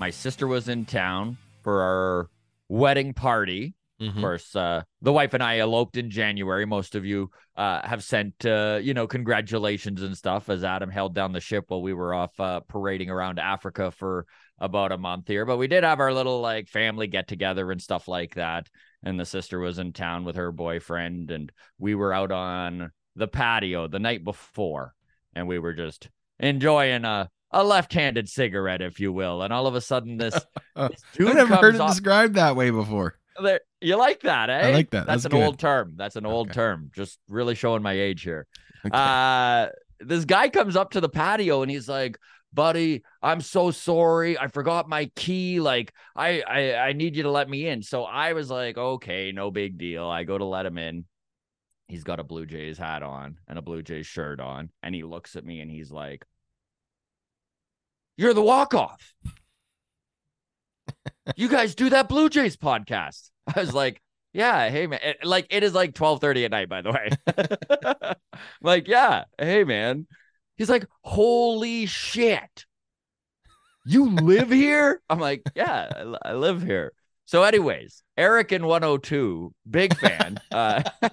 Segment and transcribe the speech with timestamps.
[0.00, 2.30] My sister was in town for our
[2.70, 3.74] wedding party.
[4.08, 6.64] Of course, uh, the wife and I eloped in January.
[6.64, 11.14] Most of you uh, have sent, uh, you know, congratulations and stuff as Adam held
[11.14, 14.24] down the ship while we were off uh, parading around Africa for
[14.58, 15.44] about a month here.
[15.44, 18.70] But we did have our little like family get together and stuff like that.
[19.02, 23.28] And the sister was in town with her boyfriend, and we were out on the
[23.28, 24.94] patio the night before,
[25.34, 26.08] and we were just
[26.38, 29.42] enjoying a a left-handed cigarette, if you will.
[29.42, 30.34] And all of a sudden, this,
[30.76, 33.16] this dude I've never heard it up- described that way before.
[33.42, 34.68] there, you like that, eh?
[34.68, 35.06] I like that.
[35.06, 35.46] That's, That's an good.
[35.46, 35.94] old term.
[35.96, 36.90] That's an old term.
[36.94, 38.46] Just really showing my age here.
[38.86, 38.90] Okay.
[38.96, 39.68] Uh
[40.02, 42.16] this guy comes up to the patio and he's like,
[42.54, 44.38] "Buddy, I'm so sorry.
[44.38, 45.60] I forgot my key.
[45.60, 49.30] Like, I I I need you to let me in." So I was like, "Okay,
[49.32, 51.04] no big deal." I go to let him in.
[51.88, 55.02] He's got a Blue Jays hat on and a Blue Jays shirt on, and he
[55.02, 56.24] looks at me and he's like,
[58.20, 59.14] "You're the walk off."
[61.36, 63.30] you guys do that Blue Jays podcast.
[63.54, 64.02] I was like,
[64.34, 65.00] yeah, hey man.
[65.02, 68.14] It- like it is like 12:30 at night, by the way.
[68.62, 70.06] like, yeah, hey man.
[70.56, 72.66] He's like, holy shit.
[73.86, 75.00] You live here?
[75.08, 75.88] I'm like, yeah,
[76.22, 76.92] I, I live here.
[77.24, 80.38] So, anyways, Eric in 102, big fan.
[80.52, 80.82] uh,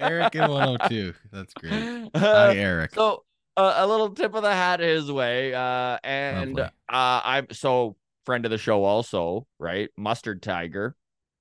[0.00, 1.14] Eric in 102.
[1.30, 2.08] That's great.
[2.16, 2.94] Hi, Eric.
[2.94, 3.22] so
[3.64, 6.62] a little tip of the hat his way, uh, and Lovely.
[6.88, 9.88] uh, I'm so friend of the show also, right?
[9.96, 10.94] Mustard Tiger,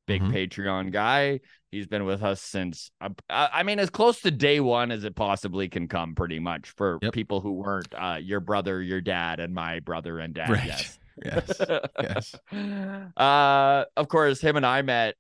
[0.08, 0.32] big Mhm.
[0.34, 1.40] Patreon guy.
[1.72, 5.16] He's been with us since uh, I mean as close to day one as it
[5.16, 7.14] possibly can come, pretty much for Yep.
[7.14, 10.50] people who weren't uh, your brother, your dad, and my brother and dad.
[10.50, 10.66] Right.
[10.66, 10.96] Yes.
[11.26, 11.62] Yes.
[12.02, 12.36] Yes.
[13.18, 15.16] Uh, of course, him and I met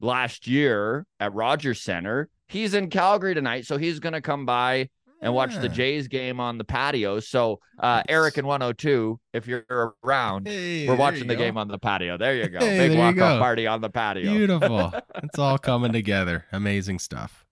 [0.00, 2.28] last year at Rogers Center.
[2.48, 4.88] He's in Calgary tonight, so he's gonna come by
[5.20, 7.20] and watch the Jays game on the patio.
[7.20, 11.40] So, uh, Eric and 102, if you're around, Hey, we're watching the go.
[11.44, 12.16] game on the patio.
[12.16, 12.58] There you go.
[12.58, 14.32] Hey, Big walk off party on the patio.
[14.32, 14.92] Beautiful.
[15.22, 16.46] it's all coming together.
[16.52, 17.44] Amazing stuff.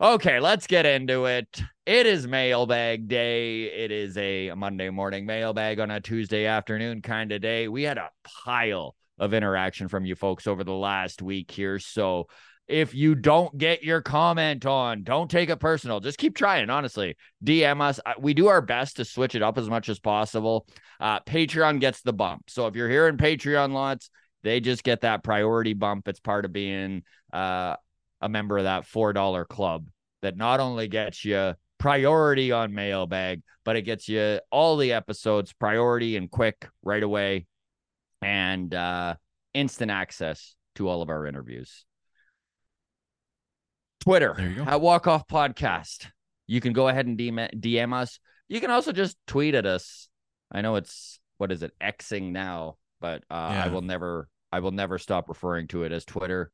[0.00, 1.62] Okay, let's get into it.
[1.86, 3.64] It is mailbag day.
[3.64, 7.68] It is a Monday morning mailbag on a Tuesday afternoon kind of day.
[7.68, 11.78] We had a pile of interaction from you folks over the last week here.
[11.78, 12.26] So
[12.72, 16.00] if you don't get your comment on, don't take it personal.
[16.00, 17.16] Just keep trying, honestly.
[17.44, 18.00] DM us.
[18.18, 20.66] We do our best to switch it up as much as possible.
[20.98, 22.48] Uh, Patreon gets the bump.
[22.48, 24.08] So if you're hearing Patreon lots,
[24.42, 26.08] they just get that priority bump.
[26.08, 27.76] It's part of being uh,
[28.22, 29.88] a member of that $4 club
[30.22, 35.52] that not only gets you priority on mailbag, but it gets you all the episodes
[35.52, 37.46] priority and quick right away
[38.22, 39.14] and uh,
[39.52, 41.84] instant access to all of our interviews.
[44.02, 44.62] Twitter There you go.
[44.64, 46.06] at Walk Off Podcast.
[46.46, 48.18] You can go ahead and DM, DM us.
[48.48, 50.08] You can also just tweet at us.
[50.50, 54.72] I know it's what is it Xing now, but uh, I will never I will
[54.72, 56.50] never stop referring to it as Twitter.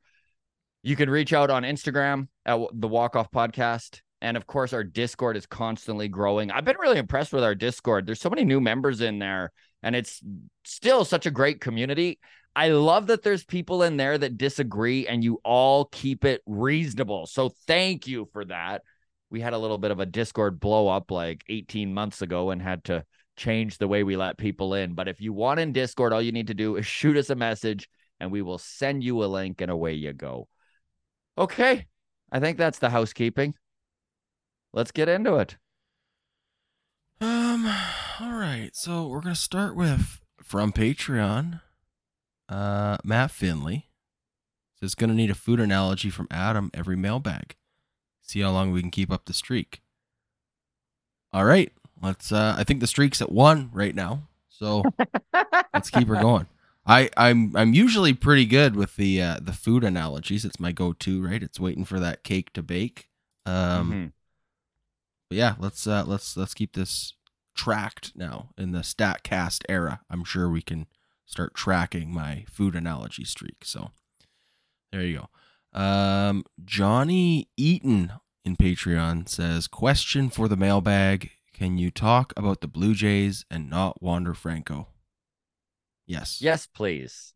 [0.82, 4.00] You can reach out on Instagram at the Walk Off Podcast.
[4.20, 6.50] And of course, our Discord is constantly growing.
[6.50, 8.06] I've been really impressed with our Discord.
[8.06, 10.20] There's so many new members in there, and it's
[10.64, 12.18] still such a great community.
[12.56, 17.26] I love that there's people in there that disagree and you all keep it reasonable.
[17.26, 18.82] So thank you for that.
[19.30, 22.60] We had a little bit of a Discord blow up like 18 months ago and
[22.60, 23.04] had to
[23.36, 24.94] change the way we let people in.
[24.94, 27.36] But if you want in Discord, all you need to do is shoot us a
[27.36, 27.88] message
[28.20, 30.48] and we will send you a link and away you go.
[31.36, 31.86] Okay.
[32.32, 33.54] I think that's the housekeeping.
[34.72, 35.56] Let's get into it.
[37.20, 37.66] Um,
[38.20, 38.70] all right.
[38.72, 41.60] So we're gonna start with from Patreon.
[42.48, 43.86] Uh, Matt Finley
[44.80, 47.56] says gonna need a food analogy from Adam every mailbag.
[48.22, 49.82] See how long we can keep up the streak.
[51.32, 51.72] All right,
[52.02, 52.32] let's.
[52.32, 54.82] Uh, I think the streak's at one right now, so
[55.74, 56.46] let's keep her going.
[56.86, 60.44] I I'm I'm usually pretty good with the uh, the food analogies.
[60.46, 61.42] It's my go-to, right?
[61.42, 63.08] It's waiting for that cake to bake.
[63.44, 64.12] Um, Mhm.
[65.28, 67.12] but yeah, let's uh let's let's keep this
[67.54, 70.00] tracked now in the Statcast era.
[70.08, 70.86] I'm sure we can
[71.28, 73.64] start tracking my food analogy streak.
[73.64, 73.92] So
[74.90, 75.78] there you go.
[75.78, 78.12] Um Johnny Eaton
[78.44, 81.30] in Patreon says, Question for the mailbag.
[81.52, 84.88] Can you talk about the Blue Jays and not Wander Franco?
[86.06, 86.40] Yes.
[86.40, 87.34] Yes, please.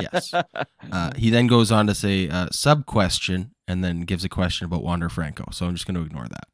[0.00, 0.32] Yes.
[0.92, 4.64] Uh, he then goes on to say uh, sub question and then gives a question
[4.64, 5.44] about Wander Franco.
[5.52, 6.48] So I'm just going to ignore that.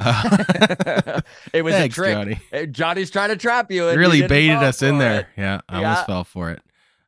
[0.00, 1.20] Uh,
[1.52, 2.14] it was thanks, a trick.
[2.14, 2.66] Johnny.
[2.66, 3.88] Johnny's trying to trap you.
[3.88, 5.20] and really baited us in there.
[5.20, 5.26] it.
[5.36, 5.88] Yeah, I Yeah.
[5.90, 6.62] almost fell for it.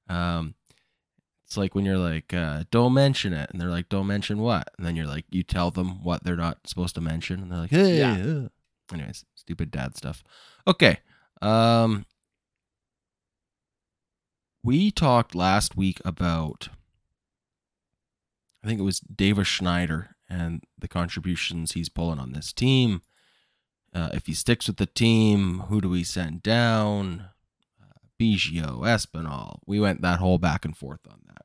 [0.09, 0.55] Um,
[1.45, 4.69] it's like when you're like, uh, "Don't mention it," and they're like, "Don't mention what?"
[4.77, 7.59] And then you're like, you tell them what they're not supposed to mention, and they're
[7.61, 8.45] like, "Hey." Yeah.
[8.45, 8.49] uh."
[8.93, 10.23] Anyways, stupid dad stuff.
[10.67, 10.99] Okay.
[11.43, 12.07] Um,
[14.63, 16.69] we talked last week about,
[18.63, 23.03] I think it was Davis Schneider and the contributions he's pulling on this team.
[23.95, 27.29] Uh, if he sticks with the team, who do we send down?
[27.81, 29.61] Uh, Biggio, Espinal.
[29.67, 31.45] We went that whole back and forth on that.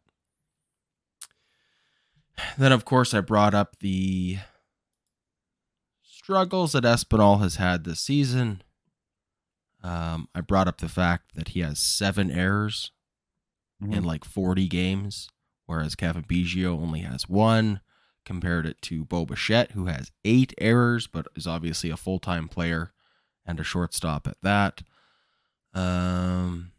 [2.58, 4.38] Then, of course, I brought up the
[6.02, 8.64] struggles that Espinal has had this season.
[9.84, 12.92] Um, I brought up the fact that he has seven errors
[13.82, 15.30] in like 40 games,
[15.66, 17.80] whereas Cavan Biggio only has one.
[18.30, 22.48] Compared it to Bo Bichette, who has eight errors, but is obviously a full time
[22.48, 22.94] player
[23.44, 24.84] and a shortstop at that.
[25.74, 26.72] Um,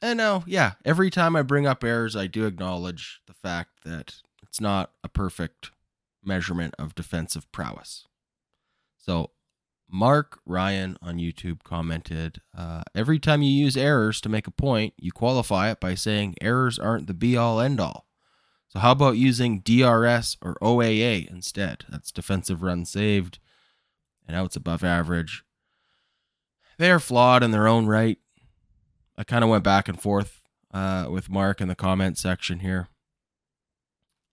[0.00, 4.14] and no, yeah, every time I bring up errors, I do acknowledge the fact that
[4.42, 5.70] it's not a perfect
[6.24, 8.06] measurement of defensive prowess.
[8.96, 9.32] So,
[9.86, 14.94] Mark Ryan on YouTube commented uh, Every time you use errors to make a point,
[14.96, 18.05] you qualify it by saying errors aren't the be all end all.
[18.76, 21.86] So, how about using DRS or OAA instead?
[21.88, 23.38] That's defensive run saved
[24.28, 25.44] and outs above average.
[26.76, 28.18] They are flawed in their own right.
[29.16, 30.42] I kind of went back and forth
[30.74, 32.88] uh, with Mark in the comment section here.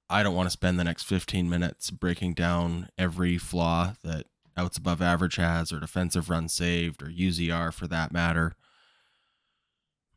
[0.09, 4.25] I don't want to spend the next 15 minutes breaking down every flaw that
[4.57, 8.57] outs above average has, or defensive run saved, or UZR for that matter.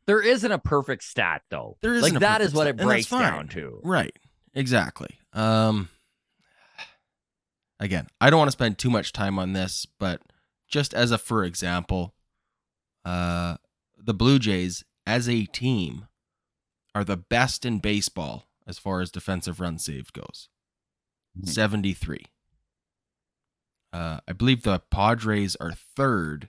[0.07, 1.77] There isn't a perfect stat though.
[1.81, 3.81] There like isn't a that is what it breaks down to.
[3.83, 4.17] Right.
[4.53, 5.19] Exactly.
[5.33, 5.89] Um
[7.79, 10.21] again, I don't want to spend too much time on this, but
[10.67, 12.13] just as a for example,
[13.05, 13.57] uh
[13.97, 16.07] the Blue Jays as a team
[16.95, 20.47] are the best in baseball as far as defensive run saved goes.
[21.37, 21.49] Mhm.
[21.49, 22.25] 73.
[23.91, 26.47] Uh I believe the Padres are third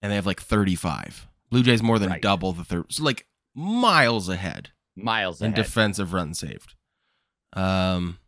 [0.00, 1.28] and they have like 35.
[1.52, 2.22] Blue Jays more than Right.
[2.22, 2.86] double the third.
[2.90, 5.56] So like miles ahead Miles in ahead.
[5.56, 6.74] defensive run saved.
[7.52, 8.18] Um,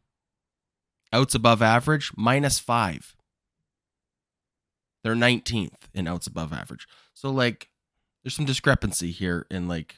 [1.10, 3.16] outs above average minus five.
[5.02, 6.86] They're 19th in outs above average.
[7.14, 7.70] So like,
[8.22, 9.96] there's some discrepancy here in like,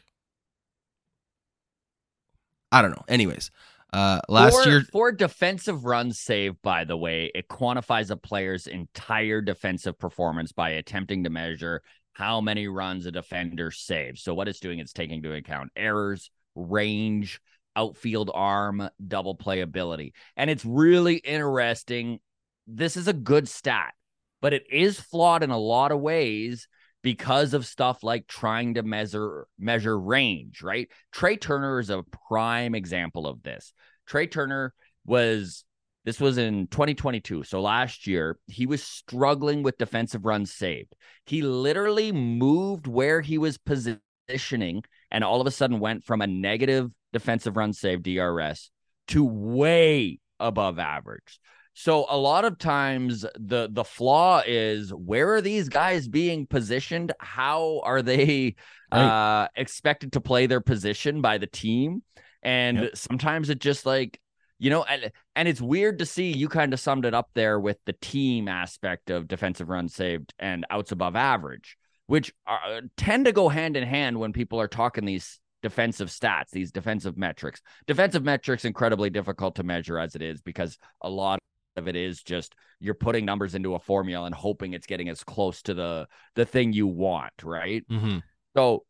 [2.70, 3.04] I don't know.
[3.08, 3.50] Anyways,
[3.92, 8.68] uh, last for, year, for defensive runs saved, by the way, it quantifies a player's
[8.68, 11.82] entire defensive performance by attempting to measure
[12.16, 14.22] how many runs a defender saves.
[14.22, 17.42] So what it's doing, it's taking into account errors, range,
[17.76, 20.12] outfield arm, double playability.
[20.34, 22.20] And it's really interesting.
[22.66, 23.92] This is a good stat,
[24.40, 26.68] but it is flawed in a lot of ways
[27.02, 30.88] because of stuff like trying to measure measure range, right?
[31.12, 33.74] Trey Turner is a prime example of this.
[34.06, 34.72] Trey Turner
[35.04, 35.65] was
[36.06, 37.42] this was in 2022.
[37.42, 40.94] So last year, he was struggling with defensive runs saved.
[41.26, 46.26] He literally moved where he was positioning and all of a sudden went from a
[46.26, 48.70] negative defensive run save DRS
[49.08, 51.40] to way above average.
[51.74, 57.12] So a lot of times the the flaw is where are these guys being positioned?
[57.20, 58.54] How are they
[58.92, 59.02] Right.
[59.02, 62.02] uh expected to play their position by the team?
[62.42, 62.90] And Yep.
[62.94, 64.20] sometimes it just like
[64.58, 67.60] you know, and and it's weird to see you kind of summed it up there
[67.60, 73.26] with the team aspect of defensive runs saved and outs above average, which are, tend
[73.26, 77.60] to go hand in hand when people are talking these defensive stats, these defensive metrics.
[77.86, 81.38] Defensive metrics incredibly difficult to measure as it is because a lot
[81.76, 85.22] of it is just you're putting numbers into a formula and hoping it's getting as
[85.22, 87.86] close to the the thing you want, right?
[87.88, 88.22] Mhm.
[88.56, 88.84] So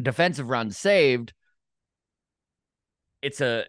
[0.00, 1.32] defensive runs saved,
[3.22, 3.64] it's a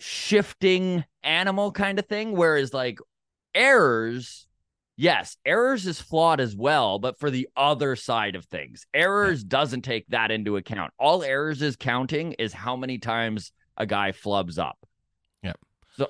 [0.00, 2.32] shifting animal kind of thing.
[2.36, 2.98] Whereas like
[3.54, 4.46] errors,
[4.96, 9.82] yes, errors is flawed as well, but for the other side of things, errors doesn't
[9.82, 10.92] take that into account.
[10.98, 14.78] All errors is counting is how many times a guy flubs up.
[15.42, 15.58] Yep.
[15.96, 16.08] So,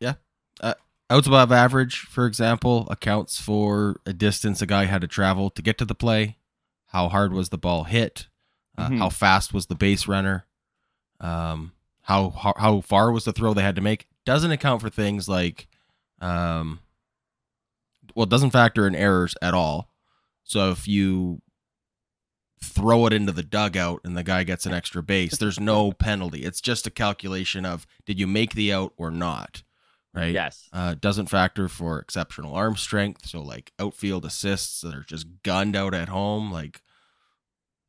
[0.00, 0.14] yeah.
[0.60, 0.74] Uh,
[1.10, 5.62] outs above average, for example, accounts for a distance a guy had to travel to
[5.62, 6.38] get to the play,
[6.86, 8.28] how hard was the ball hit,
[8.76, 8.98] uh, Mhm.
[8.98, 10.46] how fast was the base runner,
[11.20, 14.06] um, how, how how far was the throw they had to make.
[14.24, 15.68] Doesn't account for things like,
[16.20, 16.80] um,
[18.14, 19.88] well, it doesn't factor in errors at all.
[20.44, 21.42] So if you
[22.62, 25.36] throw it into the dugout and the guy gets an extra base.
[25.36, 26.44] There's no penalty.
[26.44, 29.62] It's just a calculation of did you make the out or not,
[30.14, 30.32] right?
[30.32, 30.68] Yes.
[30.72, 33.26] Uh, doesn't factor for exceptional arm strength.
[33.26, 36.82] So like outfield assists that are just gunned out at home, like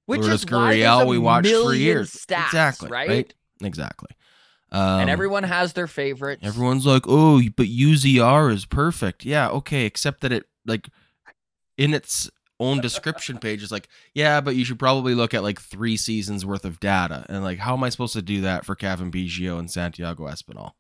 [0.05, 2.11] Which Lourdes is why Gurriel a we watched for years.
[2.11, 2.89] Stats, exactly.
[2.89, 3.33] right?
[3.65, 4.09] Exactly.
[4.71, 6.41] Um, and everyone has their favorites.
[6.43, 10.89] Everyone's like, "Oh, but UZR is perfect." Yeah, okay, except that it like
[11.77, 12.29] in its
[12.59, 16.43] own description page is like, "Yeah, but you should probably look at like 3 seasons
[16.45, 19.59] worth of data." And like, how am I supposed to do that for Cavan Biggio
[19.59, 20.71] and Santiago Espinal?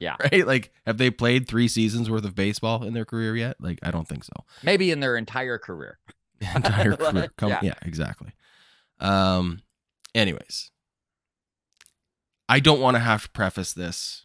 [0.00, 0.16] Yeah.
[0.32, 0.46] Right?
[0.46, 3.56] Like, have they played 3 seasons worth of baseball in their career yet?
[3.60, 4.32] Like, I don't think so.
[4.64, 5.98] maybe in their entire career.
[6.54, 7.28] entire career.
[7.36, 7.60] Come, Yeah.
[7.62, 7.74] yeah.
[7.82, 8.32] exactly.
[9.00, 9.60] Um,
[10.14, 10.70] anyways,
[12.48, 14.24] I don't want to have to preface this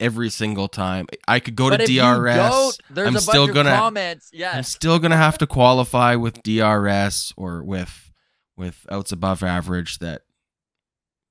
[0.00, 1.06] every single time.
[1.26, 2.78] I could go but to DRS.
[2.90, 4.30] there's I'm a still bunch gonna- of comments.
[4.46, 8.10] I'm still gonna have to qualify with DRS or with
[8.56, 9.98] with outs above average.
[9.98, 10.22] That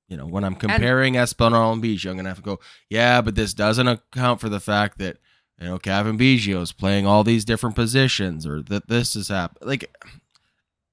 [0.08, 2.60] you know, when I'm comparing Espinal and Biggio, I'm gonna have to go.
[2.88, 5.18] Yeah, but this doesn't account for the fact that
[5.60, 9.68] you know Cavan Biggio is playing all these different positions, or that this is happening.
[9.68, 9.90] Like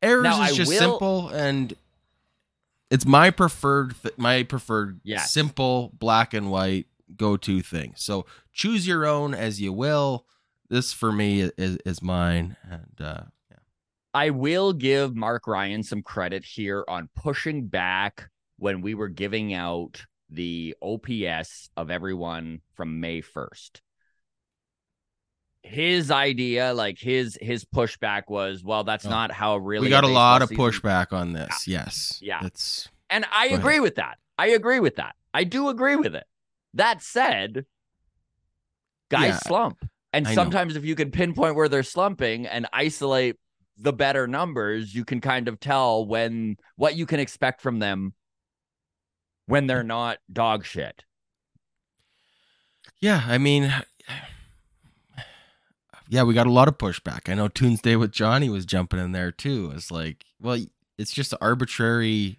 [0.02, 1.74] errors Now, is I just will- simple, and
[2.92, 5.32] it's my preferred th- my preferred Yes.
[5.32, 7.94] simple black and white go to thing.
[7.96, 10.26] So choose your own as you will.
[10.70, 13.58] This for me is is mine, and uh, yeah.
[14.14, 19.54] I will give Mark Ryan some credit here on pushing back when we were giving
[19.54, 23.82] out the OPS of everyone from May 1st.
[25.66, 29.10] His idea, like his his pushback was, well, that's Oh.
[29.10, 31.68] not how really we got a lot of season- pushback on this.
[31.68, 32.40] Yes, Yeah.
[32.46, 33.60] it's And I Go ahead.
[33.60, 34.20] agree with that.
[34.38, 35.16] I agree with that.
[35.34, 36.26] I do agree with it.
[36.74, 37.66] That said,
[39.10, 39.90] guys Yeah, slump.
[40.14, 40.36] And I know.
[40.36, 43.38] sometimes if you can pinpoint where they're slumping and isolate
[43.78, 48.14] the better numbers, you can kind of tell when what you can expect from them
[49.48, 49.88] when they're mm.
[49.88, 51.04] not dog shit.
[53.00, 53.24] yeah.
[53.28, 53.74] I mean,
[56.10, 57.30] yeah, we got a lot of pushback.
[57.30, 59.72] I know Tuesday with Johnny was jumping in there too.
[59.76, 60.58] It's like, well,
[60.98, 62.38] it's just an arbitrary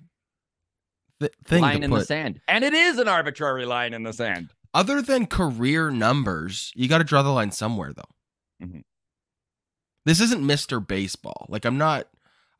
[1.20, 2.00] th- thing line to in put.
[2.00, 2.40] the sand.
[2.49, 4.50] And it is an arbitrary line in the sand.
[4.75, 8.64] Other than career numbers, you got to draw the line somewhere, though.
[8.66, 8.82] Mhm.
[10.04, 10.85] This isn't Mr.
[10.87, 11.46] Baseball.
[11.49, 12.08] Like I'm not,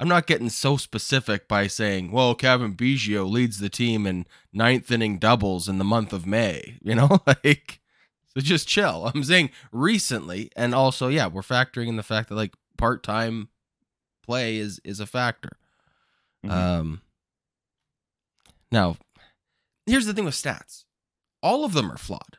[0.01, 4.91] I'm not getting so specific by saying, "Well, Cavan Biggio leads the team in ninth
[4.91, 7.81] inning doubles in the month of May." You know, like
[8.37, 8.41] so.
[8.43, 9.11] Just chill.
[9.15, 13.49] I'm saying recently, and also, yeah, we're factoring in the fact that like part time
[14.25, 15.57] play is is a factor.
[16.45, 16.51] Mhm.
[16.51, 17.03] Um.
[18.73, 18.97] Now,
[19.87, 20.85] here's the thing with stats
[21.43, 22.39] all of them are flawed.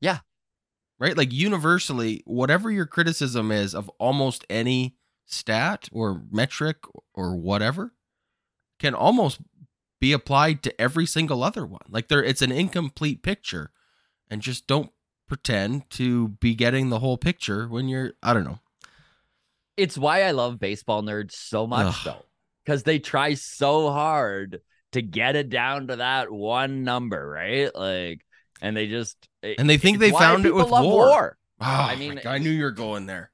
[0.00, 0.18] Yeah.
[1.00, 1.16] Right?
[1.16, 4.94] Like universally, whatever your criticism is of almost any
[5.26, 6.76] stat or metric
[7.14, 7.92] or whatever
[8.78, 9.40] can almost
[10.00, 11.80] be applied to every single other one.
[11.88, 13.70] Like there it's an incomplete picture
[14.32, 14.90] and just don't
[15.28, 18.60] pretend to be getting the whole picture when you're I don't know.
[19.76, 22.04] it's why I love baseball nerds so much Ugh.
[22.04, 22.24] though.
[22.64, 24.60] Because they try so hard
[24.92, 27.74] to get it down to that one number, right?
[27.74, 28.24] Like,
[28.60, 31.36] and they just And they think they found it with love war.
[31.60, 33.32] Oh, I mean, I knew you were going there.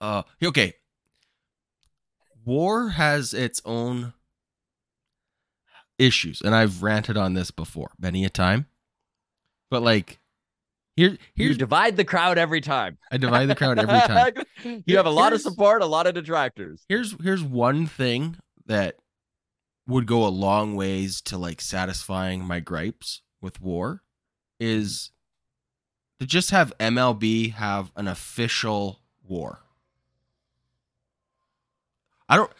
[0.00, 0.74] Uh, okay.
[2.44, 4.12] War has its own
[5.98, 8.66] issues, and I've ranted on this before many a time.
[9.74, 10.20] But like,
[10.94, 12.96] here, You here's divide the crowd every time.
[13.10, 14.82] I divide the crowd every time.
[14.86, 16.84] you have a lot of Here's- support, a lot of detractors.
[16.88, 18.98] Here's here's one thing that
[19.88, 24.04] would go a long ways to like satisfying my gripes with war
[24.60, 25.10] is
[26.20, 29.58] to just have MLB have an official war.
[32.28, 32.52] I don't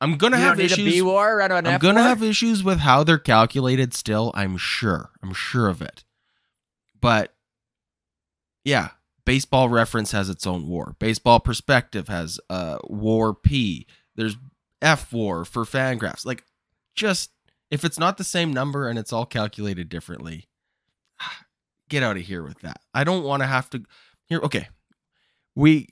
[0.00, 2.00] I'm going to You have don't need a B issues war an I'm going to
[2.00, 2.08] war?
[2.08, 5.10] have issues with how they're calculated still, I'm sure.
[5.22, 6.04] I'm sure of it.
[7.04, 7.34] But
[8.64, 8.92] yeah,
[9.26, 10.96] baseball reference has its own war.
[10.98, 13.86] Baseball Prospectus has uh war P.
[14.16, 14.38] There's
[14.80, 16.24] F war for Fangraphs.
[16.24, 16.44] Like
[16.94, 17.30] just
[17.70, 20.48] if it's not the same number and it's all calculated differently,
[21.90, 22.80] get out of here with that.
[22.94, 23.82] I don't want to have to
[24.24, 24.68] here okay.
[25.54, 25.88] We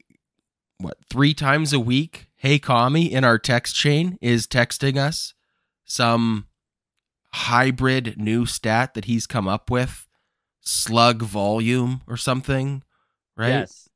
[0.78, 5.34] what, 3 times a week, hey Kami in our text chain is texting us
[5.84, 6.46] some
[7.34, 10.08] hybrid new stat that he's come up with,
[10.62, 12.82] slug volume or something,
[13.36, 13.48] right?
[13.48, 13.88] Yes.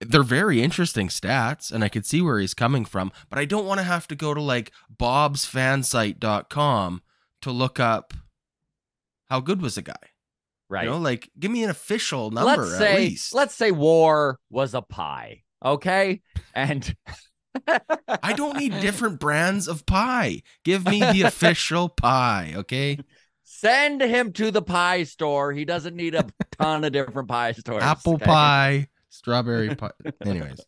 [0.00, 3.66] they're very interesting stats and I could see where he's coming from, but I don't
[3.66, 7.02] want to have to go to like bobsfansite.com
[7.42, 8.14] to look up
[9.28, 9.94] how good was a guy.
[10.70, 10.84] Right.
[10.84, 13.34] You know, like give me an official number let's say least.
[13.34, 15.42] let's say war was a pie.
[15.64, 16.20] Okay.
[16.54, 16.94] And
[17.66, 20.42] I don't need different brands of pie.
[20.64, 22.98] Give me the official pie, okay?
[23.58, 25.52] Send him to the pie store.
[25.52, 26.24] He doesn't need a
[26.60, 27.82] ton of different pie stores.
[27.82, 28.24] Apple okay?
[28.24, 29.90] pie, strawberry pie.
[30.24, 30.60] Anyways,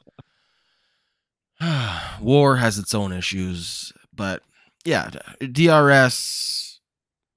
[2.21, 4.43] war has its own issues, but
[4.85, 6.81] yeah, DRS,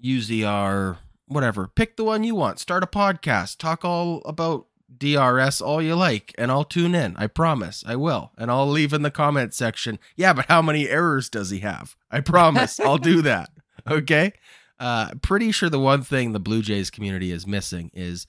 [0.04, 1.68] UZR, whatever.
[1.68, 2.58] Pick the one you want.
[2.58, 3.58] Start a podcast.
[3.58, 4.66] Talk all about
[4.98, 7.16] DRS all you like, and I'll tune in.
[7.16, 7.84] I promise.
[7.86, 8.32] I will.
[8.40, 10.00] And I'll leave in the comment section.
[10.16, 11.96] Yeah, but how many errors does he have?
[12.10, 12.80] I promise.
[12.80, 13.52] I'll do that.
[13.88, 14.34] Okay.
[14.80, 18.28] Uh, pretty sure the one thing the Blue Jays community is missing is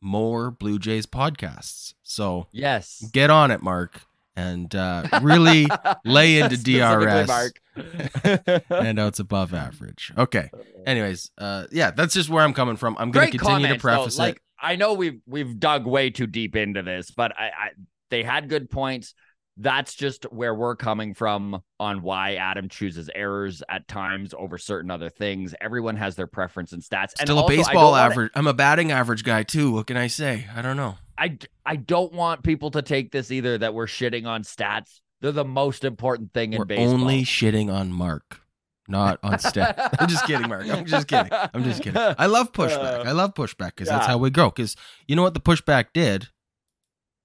[0.00, 1.94] more Blue Jays podcasts.
[2.02, 3.04] So Yes.
[3.12, 4.00] get on it, Mark,
[4.34, 5.66] and uh, really
[6.04, 7.28] lay into DRS.
[7.28, 7.60] Mark.
[8.70, 10.12] and it's above average.
[10.16, 10.50] Okay.
[10.86, 12.96] Anyways, uh, yeah, that's just where I'm coming from.
[12.98, 14.24] I'm going to continue comments, to preface though.
[14.24, 14.26] it.
[14.28, 17.68] Like I know we've we've dug way too deep into this, but I, I
[18.10, 19.14] they had good points.
[19.58, 24.90] That's just where we're coming from on why Adam chooses errors at times over certain
[24.90, 25.54] other things.
[25.62, 27.14] Everyone has their preference and stats.
[27.18, 28.32] and Still a also, baseball average.
[28.34, 29.72] I'm a batting average guy too.
[29.72, 30.46] What can I say?
[30.54, 30.96] I don't know.
[31.16, 35.00] I I don't want people to take this either that we're shitting on stats.
[35.22, 36.92] They're the most important thing in We're baseball.
[36.92, 38.42] only shitting on Mark,
[38.86, 39.96] not on stat.
[39.98, 40.68] I'm just kidding, Mark.
[40.68, 41.32] I'm just kidding.
[41.32, 41.96] I'm just kidding.
[42.18, 43.06] I love pushback.
[43.06, 44.50] I love pushback because that's how we grow.
[44.50, 44.76] Because
[45.08, 46.28] you know what the pushback did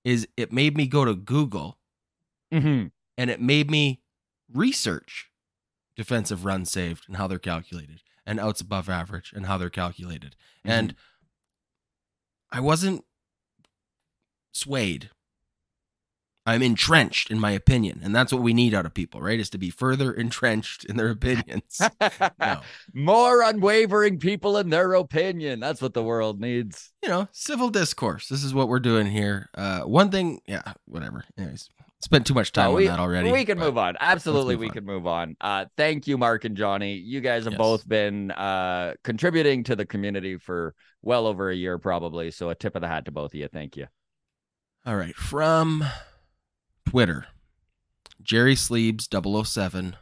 [0.06, 1.78] is it made me go to Google
[2.52, 2.92] Mhm.
[3.18, 4.02] and it made me
[4.52, 5.30] research
[5.96, 10.36] defensive runs saved and how they're calculated and outs above average and how they're calculated.
[10.64, 10.96] And
[12.52, 13.04] I wasn't
[14.52, 15.10] swayed.
[16.46, 18.00] I'm entrenched in my opinion.
[18.04, 19.40] And that's what we need out of people, right?
[19.40, 21.80] Is to be further entrenched in their opinions.
[22.40, 22.62] no.
[22.94, 25.60] More unwavering people in their opinion.
[25.60, 26.92] That's what the world needs.
[27.04, 28.28] You know, civil discourse.
[28.28, 29.50] This is what we're doing here.
[29.56, 31.24] Uh one thing, yeah, whatever.
[31.38, 31.70] Anyways,
[32.02, 33.32] spent too much time No, on we, that already.
[33.32, 33.96] We can move on.
[34.00, 34.74] Absolutely, move we on.
[34.74, 35.36] can move on.
[35.40, 36.96] Uh, thank you, Mark and Johnny.
[36.96, 37.58] You guys have Yes.
[37.60, 42.32] both been uh, contributing to the community for well over a year, probably.
[42.32, 43.48] So a tip of the hat to both of you.
[43.48, 43.88] Thank you.
[44.86, 45.84] All right, from
[46.90, 47.28] Twitter,
[48.22, 49.08] Jerry Sleebs
[49.46, 49.96] 007,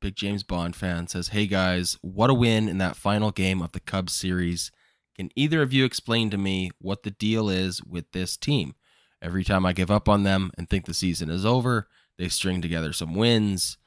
[0.00, 3.72] big James Bond fan, says, Hey guys, what a win in that final game of
[3.72, 4.70] the Cubs series.
[5.14, 8.74] Can either of you explain to me what the deal is with this team?
[9.20, 12.62] Every time I give up on them and think the season is over, they string
[12.62, 13.78] together some wins.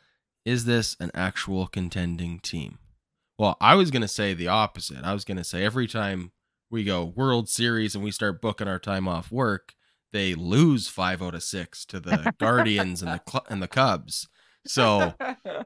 [0.46, 2.80] Is this an actual contending team?
[3.38, 5.04] Well, I was going to say the opposite.
[5.04, 6.32] I was going to say every time
[6.70, 9.74] we go World Series and we start booking our time off work,
[10.13, 13.67] they lose five oh out of six to the Guardians and the Cl- and the
[13.67, 14.28] Cubs.
[14.65, 15.13] So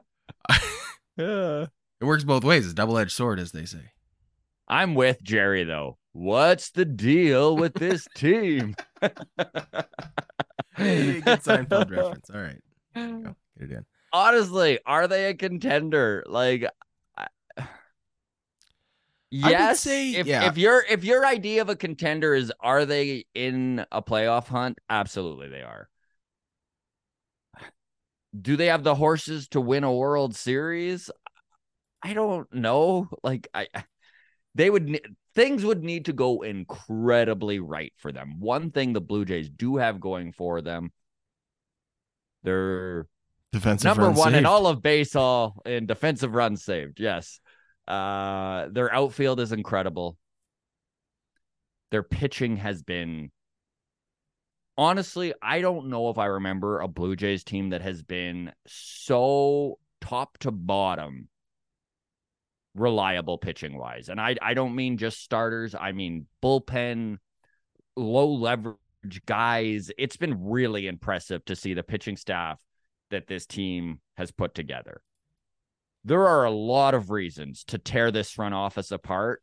[1.18, 2.64] it works both ways.
[2.64, 3.92] It's a double edged sword, as they say.
[4.68, 5.98] I'm with Jerry though.
[6.12, 8.74] What's the deal with this team?
[10.76, 12.28] Hey, good Seinfeld reference.
[12.28, 12.62] All right,
[12.94, 13.34] go.
[13.58, 13.86] Get it in.
[14.12, 16.22] Honestly, are they a contender?
[16.28, 16.66] Like,
[17.16, 17.28] I-
[19.30, 19.80] yes.
[19.80, 20.48] say, if, yeah.
[20.48, 24.78] if your if your idea of a contender is are they in a playoff hunt?
[24.90, 25.88] Absolutely, they are.
[28.38, 31.10] Do they have the horses to win a World Series?
[32.02, 33.08] I don't know.
[33.22, 33.68] Like, I
[34.56, 35.00] they would
[35.34, 38.40] things would need to go incredibly right for them.
[38.40, 40.90] One thing the Blue Jays do have going for them.
[42.42, 43.06] They're
[43.52, 47.00] Defensive number one in all of baseball in defensive runs saved.
[47.00, 47.40] Yes.
[47.86, 50.16] Uh, their outfield is incredible.
[51.90, 53.30] Their pitching has been
[54.76, 59.78] honestly, I don't know if I remember a Blue Jays team that has been so
[60.00, 61.28] top to bottom
[62.76, 64.08] reliable pitching wise.
[64.08, 67.18] And I I don't mean just starters, I mean bullpen,
[67.96, 68.76] low leverage
[69.26, 69.90] guys.
[69.98, 72.58] It's been really impressive to see the pitching staff
[73.10, 75.00] that this team has put together.
[76.04, 79.42] There are a lot of reasons to tear this front office apart.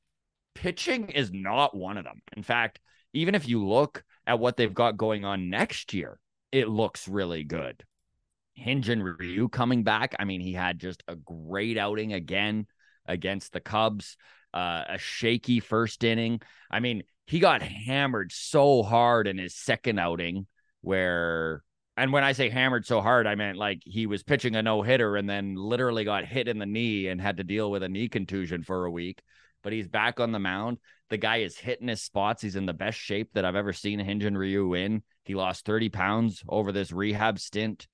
[0.55, 2.21] Pitching is not one of them.
[2.37, 2.79] In fact,
[3.13, 6.19] even if you look at what they've got going on next year,
[6.51, 7.83] it looks really good.
[8.57, 10.15] Hyun Jin Ryu coming back.
[10.19, 12.67] I mean, he had just a great outing again
[13.05, 14.17] against the Cubs,
[14.53, 16.41] uh, a shaky first inning.
[16.69, 20.47] I mean, he got hammered so hard in his second outing
[20.81, 21.63] where
[21.95, 24.81] and when I say hammered so hard, I meant like he was pitching a no
[24.81, 27.89] hitter and then literally got hit in the knee and had to deal with a
[27.89, 29.21] knee contusion for a week.
[29.61, 30.79] But he's back on the mound.
[31.09, 32.41] The guy is hitting his spots.
[32.41, 35.03] He's in the best shape that I've ever seen Hyun Jin Ryu in.
[35.23, 37.87] He lost 30 pounds over this rehab stint.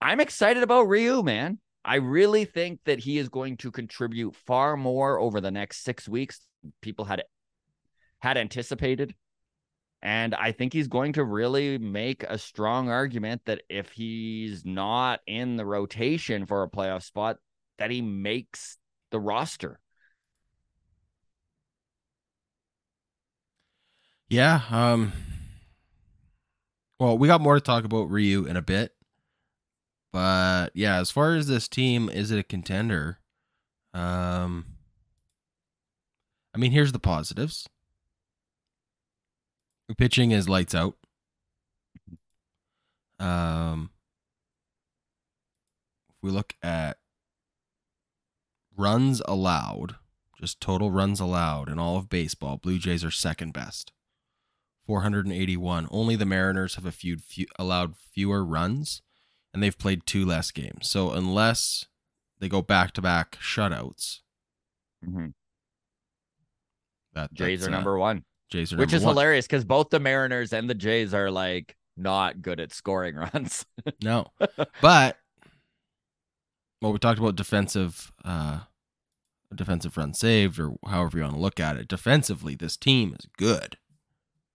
[0.00, 1.58] I'm excited about Ryu, man.
[1.84, 6.08] I really think that he is going to contribute far more over the next six
[6.08, 6.40] weeks.
[6.82, 7.22] People had
[8.20, 9.14] had anticipated.
[10.00, 15.20] And I think he's going to really make a strong argument that if he's not
[15.26, 17.38] in the rotation for a playoff spot,
[17.78, 18.78] that he makes
[19.10, 19.80] the roster.
[24.28, 24.60] Yeah.
[24.70, 25.12] Um.
[27.00, 28.92] Well, we got more to talk about Ryu in a bit,
[30.12, 33.18] but yeah, as far as this team, is it a contender?
[33.94, 34.66] Um.
[36.54, 37.68] I mean, here's the positives.
[39.96, 40.96] Pitching is lights out.
[43.18, 43.90] Um.
[46.10, 46.98] If we look at
[48.76, 49.96] runs allowed,
[50.40, 53.92] just total runs allowed in all of baseball, Blue Jays are second best.
[54.86, 55.86] 481.
[55.90, 59.02] Only the Mariners have a few, few allowed fewer runs,
[59.52, 60.88] and they've played two less games.
[60.88, 61.86] So unless
[62.38, 64.20] they go back to back shutouts,
[65.04, 65.32] Mhm.
[67.14, 69.14] that Jays are uh, number one, Jays are which is one.
[69.14, 73.66] hilarious because both the Mariners and the Jays are like not good at scoring runs.
[74.02, 74.26] No,
[74.82, 75.18] but
[76.80, 78.60] well, we talked about defensive, uh,
[79.54, 81.88] defensive run saved, or however you want to look at it.
[81.88, 83.78] Defensively, this team is good,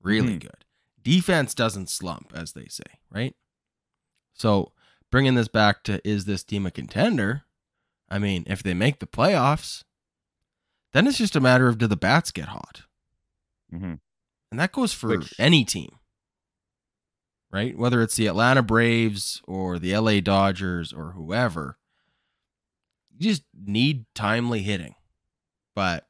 [0.01, 0.41] really Mhm.
[0.41, 0.65] good.
[1.01, 3.35] Defense doesn't slump, as they say, right?
[4.33, 4.71] So
[5.13, 7.43] bringing this back to is this team a contender?
[8.09, 9.83] I mean, if they make the playoffs,
[10.91, 12.83] then it's just a matter of do the bats get hot,
[13.71, 13.99] Mhm.
[14.51, 15.99] and that goes for Which- any team
[17.51, 17.77] right?
[17.77, 21.77] Whether it's the Atlanta Braves or the LA Dodgers or whoever,
[23.11, 24.95] you just need timely hitting.
[25.75, 26.09] But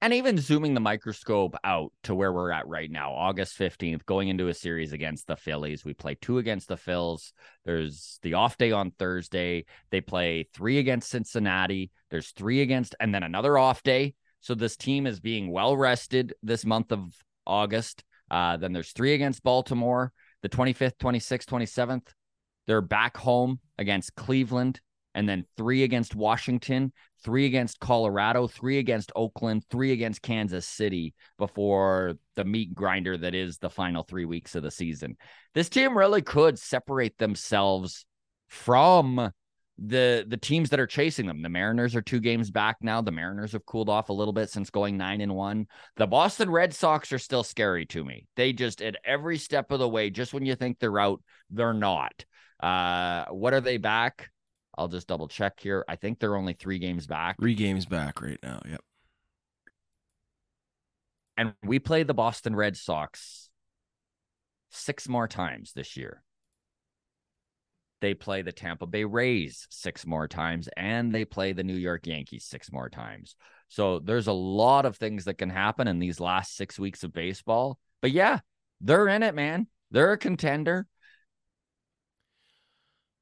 [0.00, 4.28] And even zooming the microscope out to where we're at right now, August 15th, going
[4.28, 5.84] into a series against the Phillies.
[5.84, 7.32] We play two against the Phils.
[7.64, 9.64] There's the off day on Thursday.
[9.90, 11.90] They play three against Cincinnati.
[12.10, 14.14] There's three against, and then another off day.
[14.40, 17.12] So this team is being well rested this month of
[17.44, 18.04] August.
[18.30, 22.06] Uh, then there's three against Baltimore, the 25th, 26th, 27th.
[22.68, 24.80] They're back home against Cleveland,
[25.14, 26.92] and then three against Washington,
[27.24, 33.34] three against Colorado, three against Oakland, three against Kansas City before the meat grinder that
[33.34, 35.16] is the final three weeks of the season.
[35.54, 38.04] This team really could separate themselves
[38.48, 39.32] from
[39.80, 41.42] the the teams that are chasing them.
[41.42, 43.00] The Mariners are two games back now.
[43.00, 45.66] The Mariners have cooled off a little bit since going nine and one.
[45.96, 48.26] The Boston Red Sox are still scary to me.
[48.34, 51.72] They just at every step of the way, just when you think they're out, they're
[51.72, 52.24] not.
[52.60, 54.30] Uh, what are they back?
[54.78, 55.84] I'll just double check here.
[55.88, 57.36] I think they're only three games back.
[57.38, 58.60] three games back right now.
[58.68, 58.80] Yep.
[61.36, 63.50] And we play the Boston Red Sox
[64.70, 66.22] six more times this year.
[68.00, 72.06] They play the Tampa Bay Rays six more times, and they play the New York
[72.06, 73.34] Yankees six more times.
[73.68, 77.12] So there's a lot of things that can happen in these last six weeks of
[77.12, 77.78] baseball.
[78.00, 78.38] But yeah,
[78.80, 79.66] they're in it, man.
[79.90, 80.86] They're a contender.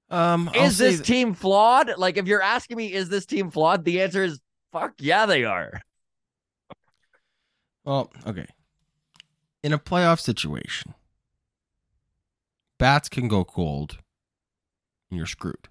[0.09, 1.99] Um, is this th- team flawed?
[1.99, 3.85] Like, if you're asking me, is this team flawed?
[3.85, 4.41] The answer is
[4.73, 5.81] fuck yeah, they are.
[7.85, 8.47] well, okay.
[9.63, 10.95] In a playoff situation,
[12.79, 13.99] bats can go cold,
[15.11, 15.69] and you're screwed.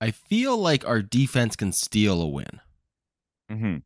[0.00, 2.60] I feel like our defense can steal a win.
[3.50, 3.76] Mm-hmm.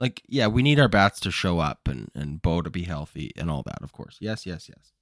[0.00, 3.32] Like yeah we need our bats to show up and and bo to be healthy
[3.36, 4.16] and all that of course.
[4.20, 4.92] Yes yes yes.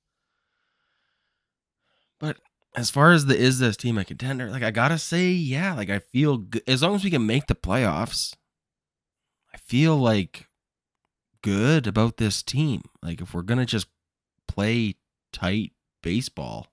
[2.19, 2.39] But
[2.75, 5.89] as far as the is this team a contender like i gotta say yeah like
[5.89, 8.35] i feel good as long as we can make the playoffs
[9.55, 10.47] i feel like
[11.43, 12.83] good about this team.
[13.03, 13.87] Like if we're gonna just
[14.49, 14.97] play
[15.33, 16.67] tight baseball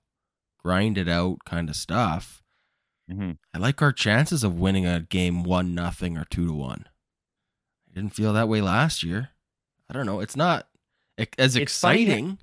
[0.58, 2.40] grind it out kind of stuff
[3.10, 3.32] Mm-hmm.
[3.52, 6.86] i like our chances of winning a game one nothing or two to one
[7.94, 9.30] I didn't feel that way last year.
[9.88, 10.20] I don't know.
[10.20, 10.66] It's not
[11.38, 12.38] as It's funny exciting.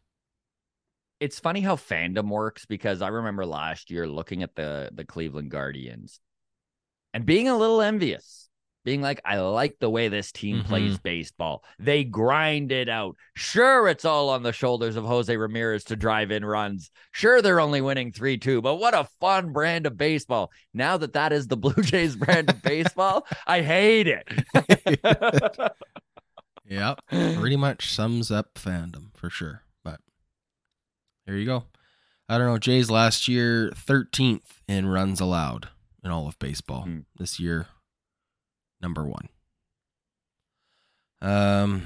[1.20, 5.52] it's funny how fandom works because I remember last year looking at the the Cleveland
[5.52, 6.20] Guardians
[7.14, 8.50] and being a little envious,
[8.84, 10.66] being like, I like the way this team Mhm.
[10.66, 11.64] plays baseball.
[11.78, 13.16] They grind it out.
[13.36, 16.90] Sure, it's all on the shoulders of Jose Ramirez to drive in runs.
[17.12, 20.52] Sure, they're only winning 3 2, but what a fun brand of baseball.
[20.74, 24.28] Now that that is the Blue Jays brand of baseball, I hate it.
[26.66, 27.02] Yep.
[27.10, 29.64] Pretty much sums up fandom for sure.
[29.84, 30.00] But
[31.26, 31.66] there you go.
[32.30, 32.58] I don't know.
[32.58, 35.68] Jays last year, 13th in runs allowed
[36.02, 36.84] in all of baseball.
[36.84, 37.00] Hmm.
[37.18, 37.68] This year,
[38.82, 39.30] number one.
[41.22, 41.84] Um.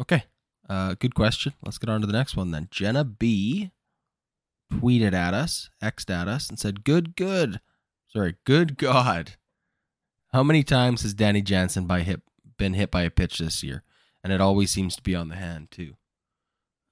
[0.00, 0.24] Okay.
[0.68, 1.54] Uh, good question.
[1.64, 2.68] Let's get on to the next one then.
[2.70, 3.70] Jenna B
[4.72, 7.60] tweeted at us, xed at us, and said, "Good, good.
[8.08, 9.32] Sorry, good God."
[10.32, 12.20] How many times has Danny Jansen by hit
[12.58, 13.82] been hit by a pitch this year?
[14.22, 15.94] And it always seems to be on the hand too.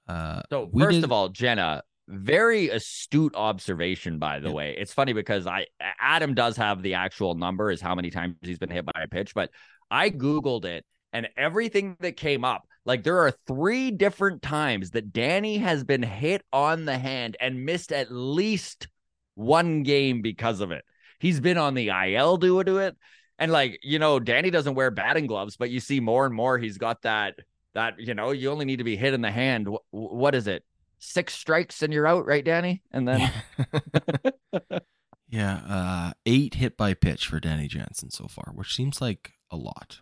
[0.08, 4.18] Uh, So first did- of all, Jenna, very astute observation.
[4.18, 4.54] By the Yeah.
[4.54, 5.66] way, it's funny because I
[6.00, 9.08] Adam does have the actual number is how many times he's been hit by a
[9.08, 9.50] pitch, but
[9.90, 15.12] I googled it and everything that came up, like there are three different times that
[15.12, 18.88] Danny has been hit on the hand and missed at least
[19.34, 20.84] one game because of it.
[21.18, 22.96] He's been on the IL due to it.
[23.38, 26.58] And like, you know, Danny doesn't wear batting gloves, but you see more and more
[26.58, 27.34] he's got that
[27.74, 29.66] that, you know, you only need to be hit in the hand.
[29.68, 30.64] Wh- what is it?
[30.98, 32.82] Six strikes and you're out, right, Danny?
[32.90, 33.30] And then
[35.28, 39.56] yeah, uh, eight hit by pitch for Danny Jansen so far, which seems like a
[39.56, 40.00] lot.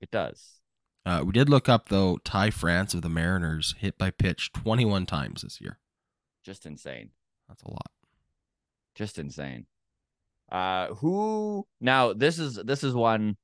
[0.00, 0.60] it does.
[1.06, 2.18] Uh, we did look up though.
[2.24, 5.78] Ty France of the Mariners hit by pitch 21 times this year.
[6.44, 7.10] Just insane.
[7.48, 7.90] That's a lot.
[8.94, 9.66] Just insane.
[10.50, 13.36] Uh who now this is this is one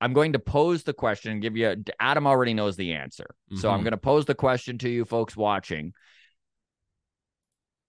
[0.00, 3.26] I'm going to pose the question and give you Adam already knows the answer.
[3.56, 3.84] So I'm Mhm.
[3.84, 5.92] going to pose the question to you folks watching.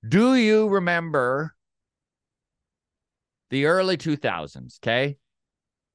[0.08, 1.56] Do you remember
[3.50, 5.18] the early 2000s, okay?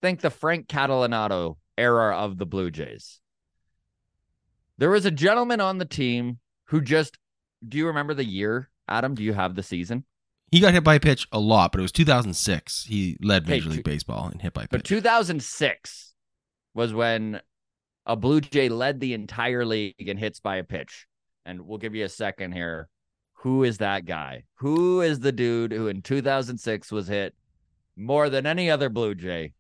[0.03, 3.21] Think the Frank Catalanotto era of the Blue Jays.
[4.79, 7.19] There was a gentleman on the team who just
[7.67, 9.15] do you remember the year, Adam?
[9.15, 10.05] Do you have the season?
[10.55, 12.85] He got hit by a pitch a lot, but it was 2006.
[12.85, 14.71] He led Major League Baseball in hit by pitch.
[14.71, 16.15] But 2006
[16.75, 17.41] was when
[18.07, 21.07] a Blue Jay led the entire league in hits by a pitch.
[21.45, 22.89] And we'll give you a second here.
[23.39, 24.45] Who is that guy?
[24.59, 27.35] Who is the dude who in 2006 was hit
[27.97, 29.55] more than any other Blue Jay?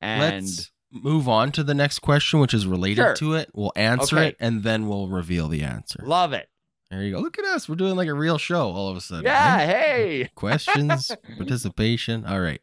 [0.00, 3.14] And Let's move on to the next question, which is related Sure.
[3.16, 3.50] to it.
[3.52, 4.28] We'll answer Okay.
[4.28, 6.02] it and then we'll reveal the answer.
[6.02, 6.48] love it.
[6.90, 7.20] There you go.
[7.20, 7.68] Look at us.
[7.68, 9.24] We're doing like a real show all of a sudden.
[9.24, 9.68] Yeah, right?
[9.68, 10.30] hey.
[10.34, 12.24] Questions, participation.
[12.28, 12.60] All right.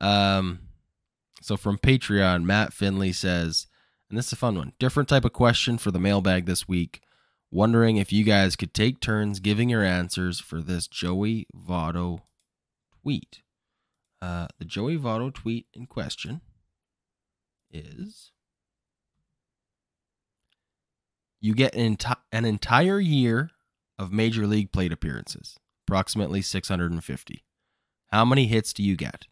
[0.00, 0.60] Um,
[1.40, 3.68] so from Patreon, Matt Finley says,
[4.10, 4.72] and this is a fun one.
[4.80, 7.02] Different type of question for the mailbag this week.
[7.50, 12.20] Wondering if you guys could take turns giving your answers for this Joey Votto
[13.02, 13.42] tweet.
[14.20, 16.40] Uh, the Joey Votto tweet in question
[17.70, 18.32] is
[21.40, 23.50] you get an, enti- an entire year
[23.98, 25.56] of major league plate appearances,
[25.86, 27.44] approximately 650.
[28.08, 29.26] How many hits do you get?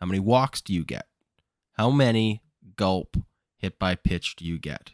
[0.00, 1.06] How many walks do you get?
[1.72, 2.42] How many
[2.76, 3.16] gulp
[3.56, 4.92] hit by pitch do you get?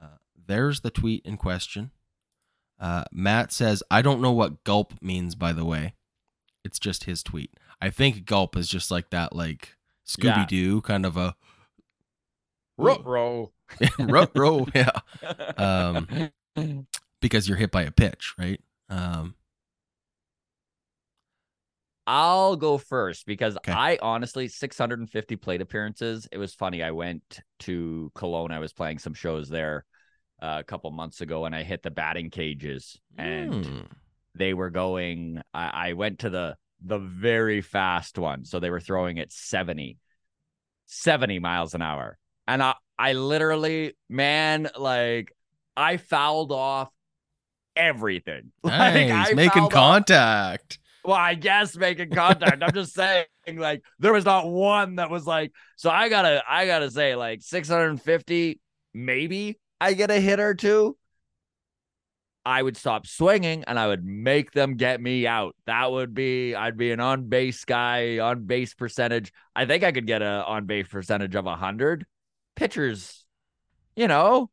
[0.00, 1.90] Uh, there's the tweet in question.
[2.80, 5.94] Uh, Matt says, I don't know what gulp means, by the way.
[6.64, 7.50] It's just his tweet.
[7.80, 11.34] I think gulp is just like that, like Scooby Doo kind of a
[12.78, 13.52] Ruh-roh.
[13.98, 14.90] row, row, yeah.
[15.58, 16.30] Um,
[17.22, 18.60] because you're hit by a pitch, right?
[18.90, 19.34] Um,
[22.06, 23.72] I'll go first because Okay.
[23.72, 26.28] I honestly 650 plate appearances.
[26.30, 26.82] It was funny.
[26.82, 28.50] I went to Cologne.
[28.50, 29.84] I was playing some shows there
[30.42, 33.80] uh, a couple months ago, and I hit the batting cages, and hmm.
[34.34, 35.40] they were going.
[35.54, 39.98] I, I went to the the very fast one, so they were throwing at 70,
[40.86, 45.32] 70 miles an hour, and I I literally man like
[45.76, 46.90] I fouled off
[47.76, 48.52] everything.
[48.62, 50.78] Like, nice, I making contact.
[51.04, 52.62] well, I guess making contact.
[52.62, 56.66] I'm just saying, like, there was not one that was like, so I gotta, I
[56.66, 58.60] gotta say, like, 650,
[58.94, 60.96] maybe I get a hit or two.
[62.44, 65.54] I would stop swinging and I would make them get me out.
[65.66, 69.32] That would be, I'd be an on base guy, on base percentage.
[69.54, 72.04] I think I could get a on base percentage of 100.
[72.56, 73.24] Pitchers,
[73.94, 74.50] you know,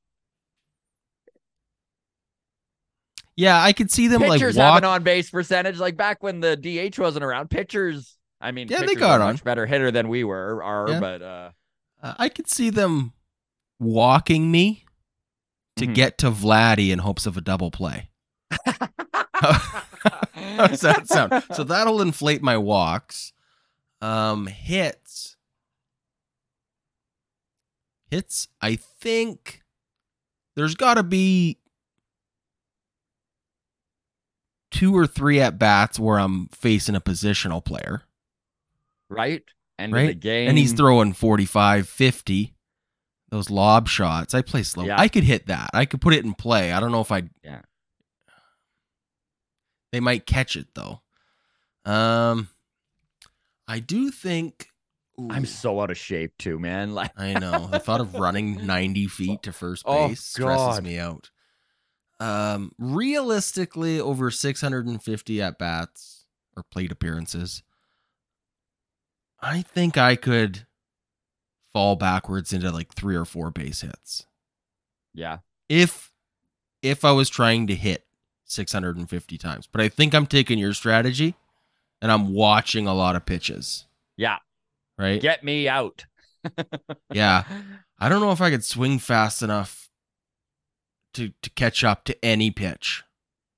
[3.40, 4.78] Yeah, I could see them pitchers like have walk.
[4.80, 5.78] an on base percentage.
[5.80, 8.18] Like back when the DH wasn't around, pitchers.
[8.42, 9.32] I mean, Yeah, they got on.
[9.34, 11.00] much better hitter than we were, are, Yeah.
[11.00, 11.52] but uh,
[12.04, 13.14] uh, I could see them
[13.80, 14.84] walking me
[15.78, 15.96] to Mhm.
[15.96, 18.10] get to Vladdy in hopes of a double play.
[19.36, 21.44] How does that sound?
[21.54, 23.32] So that'll inflate my walks.
[24.02, 25.38] Um, hits.
[28.12, 28.48] Hits.
[28.62, 29.62] I think
[30.56, 31.59] there's got to be
[34.72, 38.04] two or three at bats where I'm facing a positional player,
[39.10, 39.44] right?
[39.78, 42.54] End of the game, And he's throwing 45, 50.
[43.32, 44.34] Those lob shots.
[44.34, 44.84] I play slow.
[44.86, 45.00] Yeah.
[45.00, 45.70] I could hit that.
[45.74, 46.72] I could put it in play.
[46.74, 47.30] I don't know if I'd.
[47.44, 47.62] Yeah.
[49.92, 51.02] They might catch it though.
[51.86, 52.50] Um,
[53.68, 54.68] I do think.
[55.30, 56.94] I'm so out of shape too, man.
[57.00, 57.68] Like, I know.
[57.68, 61.30] The thought of running 90 feet to first base Oh, base stresses me out.
[62.20, 66.26] Um, realistically, over 650 at bats
[66.58, 67.64] or plate appearances,
[69.42, 70.66] I think I could
[71.74, 74.26] fall backwards into like three or four base hits.
[75.14, 75.38] Yeah.
[75.70, 76.12] If
[76.82, 78.06] if I was trying to hit
[78.46, 79.68] 650 times.
[79.72, 81.36] But I think I'm taking your strategy
[82.02, 83.86] and I'm watching a lot of pitches,
[84.18, 84.38] Yeah.
[84.98, 85.22] right?
[85.22, 86.06] Get me out.
[87.14, 87.44] Yeah.
[88.00, 89.89] I don't know if I could swing fast enough
[91.14, 93.04] to to catch up to any pitch.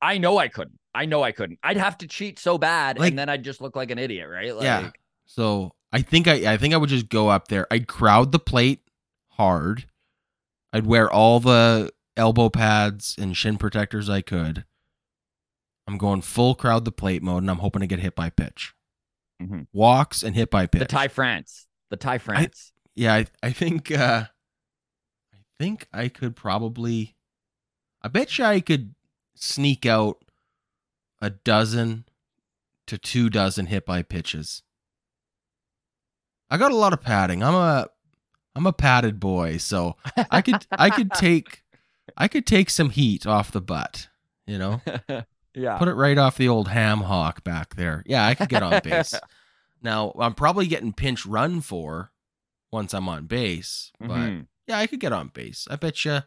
[0.01, 0.79] I know I couldn't.
[0.93, 1.59] I know I couldn't.
[1.63, 4.27] I'd have to cheat so bad, Like- and then I'd just look like an idiot,
[4.29, 4.53] right?
[4.55, 4.89] Like, yeah.
[5.25, 7.67] So I think I I think I would just go up there.
[7.71, 8.81] I'd crowd the plate
[9.29, 9.85] hard.
[10.73, 14.65] I'd wear all the elbow pads and shin protectors I could.
[15.87, 18.73] I'm going full crowd the plate mode, and I'm hoping to get hit by pitch.
[19.41, 19.67] Mhm.
[19.73, 20.79] Walks and hit by pitch.
[20.81, 21.67] The Ty France.
[21.89, 22.71] The Ty France.
[22.95, 24.25] yeah, I, I think uh
[25.33, 27.15] I think I could probably
[28.01, 28.95] I bet you I could
[29.35, 30.17] sneak out
[31.21, 32.05] a dozen
[32.87, 34.63] to two dozen hit by pitches.
[36.49, 37.43] I got a lot of padding.
[37.43, 37.87] I'm a
[38.55, 39.95] I'm a padded boy, so
[40.29, 41.63] I could I could take
[42.17, 44.09] I could take some heat off the butt,
[44.45, 44.81] you know?
[45.53, 45.77] yeah.
[45.77, 48.03] Put it right off the old ham hock back there.
[48.05, 49.13] Yeah, I could get on base.
[49.81, 52.11] now, I'm probably getting pinch run for
[52.71, 54.47] once I'm on base, but Mhm.
[54.67, 55.67] yeah, I could get on base.
[55.71, 56.19] I bet you.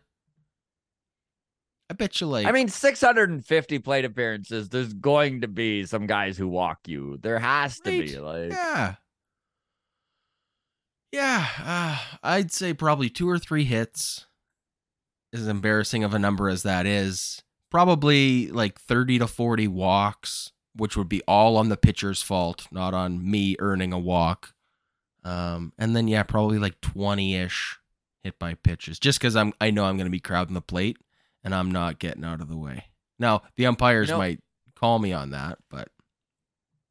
[1.91, 2.47] I bet you like.
[2.47, 4.69] I mean, 650 plate appearances.
[4.69, 7.19] There's going to be some guys who walk you.
[7.21, 8.19] There has to be.
[8.19, 8.95] Like, yeah,
[11.13, 11.47] yeah.
[11.63, 14.27] Uh, I'd say probably two or three hits.
[15.33, 20.97] As embarrassing of a number as that is, probably like thirty to forty walks, which
[20.97, 24.55] would be all on the pitcher's fault, not on me earning a walk.
[25.25, 27.81] Um, and then yeah, probably like twenty ish
[28.23, 30.99] hit by pitches, just because I'm I know I'm going to be crowding the plate
[31.45, 32.85] and I'm not getting out of the way.
[33.19, 34.41] Now the umpires You know- might
[34.75, 35.89] call me on that, but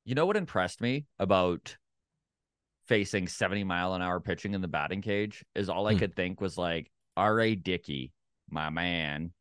[0.06, 1.76] you know what impressed me about
[2.88, 6.00] facing 70 mile an hour pitching in the batting cage is all I Hmm.
[6.00, 7.56] could think was like, R.A.
[7.56, 8.12] Dickey,
[8.50, 9.32] my man,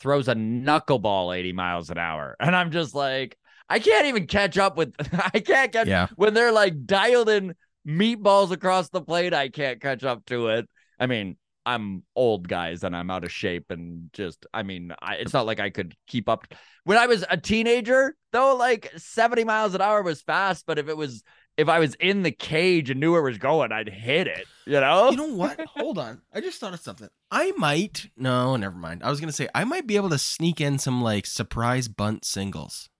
[0.00, 2.36] throws a knuckleball 80 miles an hour.
[2.40, 3.36] And I'm just like,
[3.68, 4.94] I can't even catch up with,
[5.34, 7.54] I can't catch, yeah, when they're like dialed in
[7.86, 10.68] meatballs across the plate, I can't catch up to it.
[10.98, 15.14] I mean, I'm old guys and I'm out of shape and just I mean, I,
[15.16, 16.46] it's not like I could keep up.
[16.84, 20.88] When I was a teenager, though, like 70 miles an hour was fast, but if
[20.88, 21.22] it was
[21.56, 24.44] if I was in the cage and knew where it was going, I'd hit it,
[24.66, 25.10] you know?
[25.10, 25.58] You know what?
[25.76, 26.20] Hold on.
[26.34, 27.08] I just thought of something.
[27.30, 28.10] I might.
[28.16, 29.02] No, never mind.
[29.02, 32.24] I was gonna say I might be able to sneak in some like surprise bunt
[32.26, 32.90] singles,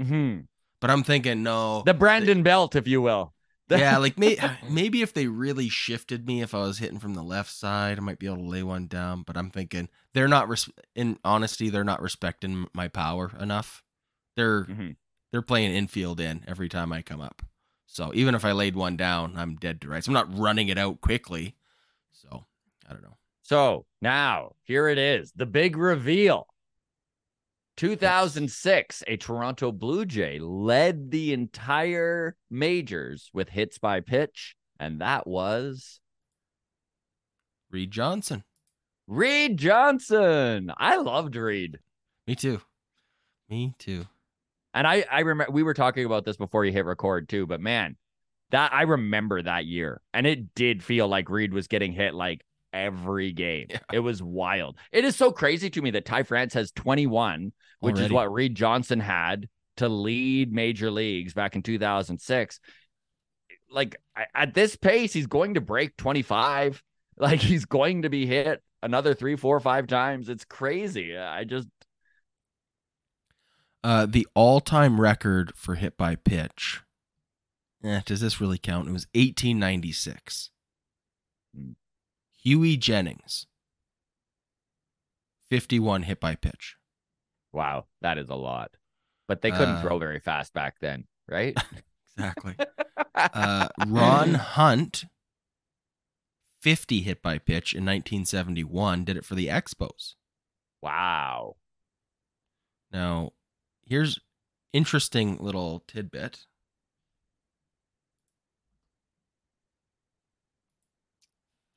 [0.00, 0.46] Mhm.
[0.80, 1.82] but I'm thinking no.
[1.84, 3.33] The Brandon Belt, if you will.
[3.70, 7.22] yeah, like may- maybe if they really shifted me, if I was hitting from the
[7.22, 9.22] left side, I might be able to lay one down.
[9.22, 10.48] But I'm thinking they're not.
[10.48, 13.82] Res- in honesty, they're not respecting my power enough.
[14.36, 14.96] They're Mhm.
[15.32, 17.42] they're playing infield in every time I come up.
[17.86, 20.08] So even if I laid one down, I'm dead to rights.
[20.08, 21.56] I'm not running it out quickly.
[22.12, 22.44] So
[22.88, 23.16] I don't know.
[23.42, 26.48] So now here it is the big reveal.
[27.76, 35.26] 2006, a Toronto Blue Jay led the entire majors with hits by pitch, and that
[35.26, 36.00] was
[37.70, 38.44] Reed Johnson.
[39.06, 40.72] Reed Johnson.
[40.76, 41.78] I loved Reed.
[42.26, 42.60] Me too.
[43.48, 44.06] Me too.
[44.72, 47.60] And I, I remember we were talking about this before you hit record too, but
[47.60, 47.96] man,
[48.50, 52.44] that I remember that year, and it did feel like Reed was getting hit like
[52.74, 53.68] every game.
[53.70, 53.78] Yeah.
[53.92, 54.76] It was wild.
[54.92, 58.54] It is so crazy to me that Ty France has 21, which is what Reed
[58.54, 62.60] Johnson had to lead major leagues back in 2006.
[63.70, 63.96] Like
[64.34, 66.82] at this pace, he's going to break 25.
[67.16, 70.28] Like he's going to be hit another three, four, five times.
[70.28, 71.16] It's crazy.
[71.16, 71.68] I just
[73.84, 76.82] Uh, the all-time record for hit by pitch.
[77.84, 78.88] Eh, does this really count?
[78.88, 80.50] It was 1896.
[81.56, 81.72] Hmm.
[82.44, 83.46] Hughie Jennings,
[85.50, 86.76] 51 hit by pitch.
[87.52, 88.72] Wow, that is a lot.
[89.26, 91.56] But they couldn't Uh, throw very fast back then, right?
[92.16, 92.54] Exactly.
[93.16, 95.04] uh, Ron Hunt,
[96.62, 100.14] 50 hit by pitch in 1971, did it for the Expos.
[100.80, 101.56] wow.
[102.92, 103.32] Now,
[103.84, 104.20] here's
[104.72, 106.46] interesting little tidbit.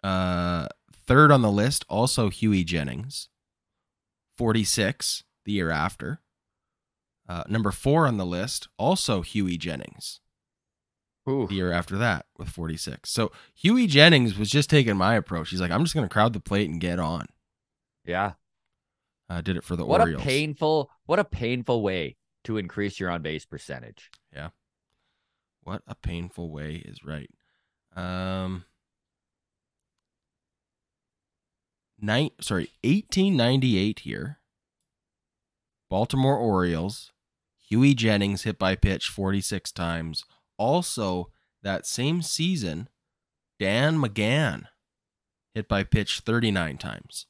[0.04, 3.30] Uh, third on the list, also Hughie Jennings,
[4.38, 6.22] 46 the year after.
[7.28, 10.22] Uh, number four on the list, also Hughie Jennings,
[11.30, 11.46] Ooh.
[11.48, 13.10] the year after that with 46.
[13.10, 15.50] So Hughie Jennings was just taking my approach.
[15.50, 17.26] He's like, I'm just going to crowd the plate and get on.
[18.06, 18.34] Yeah.
[19.30, 20.22] Uh, did it for the What Orioles.
[20.22, 24.10] a painful, what a painful way to increase your on base percentage.
[24.34, 24.50] Yeah.
[25.64, 27.30] What a painful way is right.
[27.94, 28.64] Um,
[32.00, 34.40] Night, sorry, 1898 here.
[35.90, 37.12] Baltimore Orioles.
[37.58, 40.24] Hughie Jennings hit by pitch 46 times.
[40.58, 41.32] Also,
[41.64, 42.88] that same season,
[43.60, 44.66] Dan McGann
[45.54, 47.26] hit by pitch 39 times.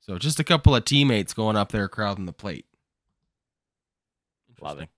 [0.00, 2.66] So just a couple of teammates going up there crowding the plate.
[4.60, 4.88] Love it.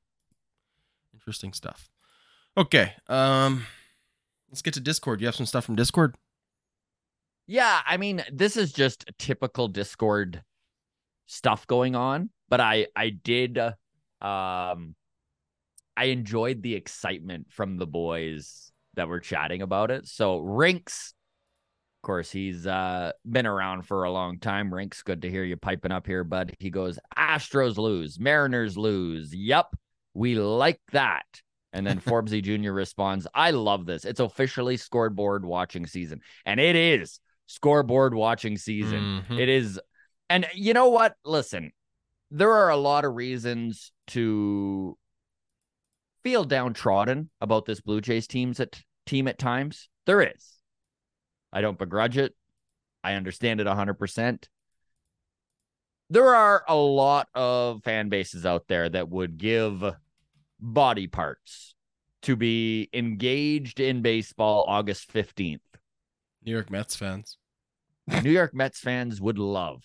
[1.15, 1.89] Interesting stuff.
[2.57, 2.95] Okay.
[3.09, 3.67] Um
[4.51, 5.21] let's get to Discord.
[5.21, 6.17] You have some stuff from Discord?
[7.47, 10.43] Yeah, I mean, this is just typical Discord
[11.27, 13.73] stuff going on, but I I did uh,
[14.25, 14.95] um
[15.97, 20.07] I enjoyed the excitement from the boys that were chatting about it.
[20.07, 21.15] So Rinks
[22.03, 24.75] of course, he's uh, been around for a long time.
[24.75, 26.53] Rinks, good to hear you piping up here, bud.
[26.59, 29.33] He goes, Astros lose, Mariners lose.
[29.33, 29.77] Yep,
[30.13, 31.23] we like that.
[31.73, 32.73] And then Forbesy Jr.
[32.73, 34.05] responds, I love this.
[34.05, 36.23] It's officially scoreboard watching season.
[36.45, 37.21] And it is
[37.53, 39.25] scoreboard watching season.
[39.29, 39.39] Mhm.
[39.39, 39.79] It is.
[40.31, 41.17] And you know what?
[41.25, 41.73] Listen,
[42.31, 44.97] there are a lot of reasons to
[46.23, 49.91] feel downtrodden about this Blue Jays teams at team at times.
[50.07, 50.59] There is.
[51.53, 52.35] I don't begrudge it.
[53.05, 54.49] I understand it 100%.
[56.09, 59.85] There are a lot of fan bases out there that would give
[60.59, 61.75] body parts
[62.23, 65.61] to be engaged in baseball August 15th.
[66.45, 67.37] New York Mets fans.
[68.21, 69.83] New York Mets fans would love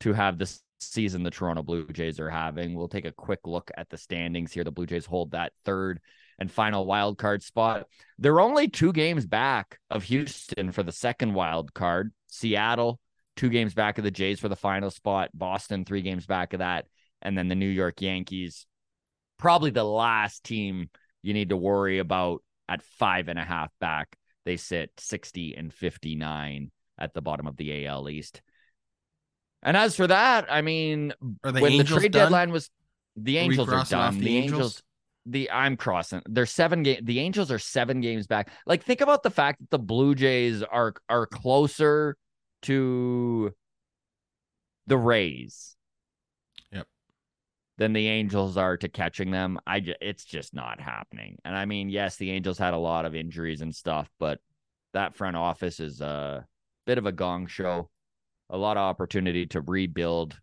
[0.00, 2.74] to have this season the Toronto Blue Jays are having.
[2.74, 4.64] We'll take a quick look at the standings here.
[4.64, 6.00] The Blue Jays hold that third
[6.38, 7.86] and final wild card spot.
[8.18, 12.12] They're only two games back of Houston for the second wild card.
[12.28, 13.00] Seattle,
[13.36, 15.30] two games back of the Jays for the final spot.
[15.32, 16.86] Boston, three games back of that.
[17.22, 18.66] And then the New York Yankees,
[19.38, 20.90] probably the last team
[21.22, 24.16] you need to worry about at five and a half back.
[24.44, 28.42] They sit 60 and 59 at the bottom of the AL East.
[29.62, 32.24] And as for that, I mean, the when the trade done?
[32.24, 32.70] deadline was
[33.16, 34.18] the Angels are off done.
[34.18, 34.52] the The Angels?
[34.52, 34.82] Angels,
[35.26, 36.22] the I'm crossing.
[36.26, 37.00] They're seven game.
[37.02, 38.50] The Angels are seven games back.
[38.66, 42.16] Like think about the fact that the Blue Jays are are closer
[42.62, 43.54] to
[44.86, 45.76] the Rays.
[46.72, 46.86] Yep.
[47.78, 49.58] Than the Angels are to catching them.
[49.66, 51.38] I just, it's just not happening.
[51.44, 54.40] And I mean, yes, the Angels had a lot of injuries and stuff, but
[54.92, 56.46] that front office is a
[56.86, 57.90] bit of a gong show.
[58.50, 60.38] A lot of opportunity to rebuild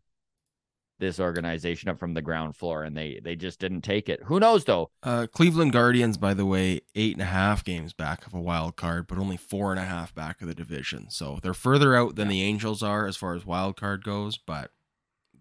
[1.01, 4.21] this organization up from the ground floor, and they they just didn't take it.
[4.25, 4.89] Who knows though?
[5.03, 8.77] Uh, Cleveland Guardians, by the way, eight and a half games back of a wild
[8.77, 11.09] card, but only four and a half back of the division.
[11.09, 14.71] So they're further out than the Angels are as far as wild card goes, but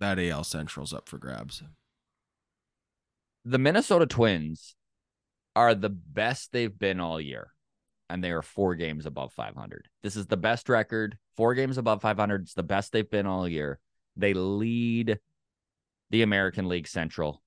[0.01, 1.63] that AL Central's up for grabs.
[3.45, 4.75] The Minnesota Twins
[5.55, 7.53] are the best they've been all year,
[8.11, 9.89] and they are four games above 500.
[10.03, 12.43] This is the best record, four games above 500.
[12.43, 13.79] It's the best they've been all year.
[14.17, 15.19] They lead
[16.11, 17.43] the American League Central.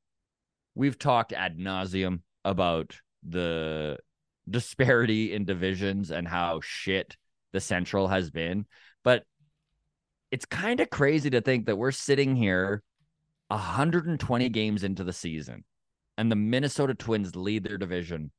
[0.73, 2.95] We've talked ad nauseum about
[3.27, 3.97] the
[4.49, 7.17] disparity in divisions and how shit
[7.51, 8.65] the Central has been,
[9.03, 9.23] but
[10.31, 12.81] it's kind of crazy to think that we're sitting here
[13.49, 15.63] 120 games into the season
[16.17, 18.31] and the Minnesota Twins lead their division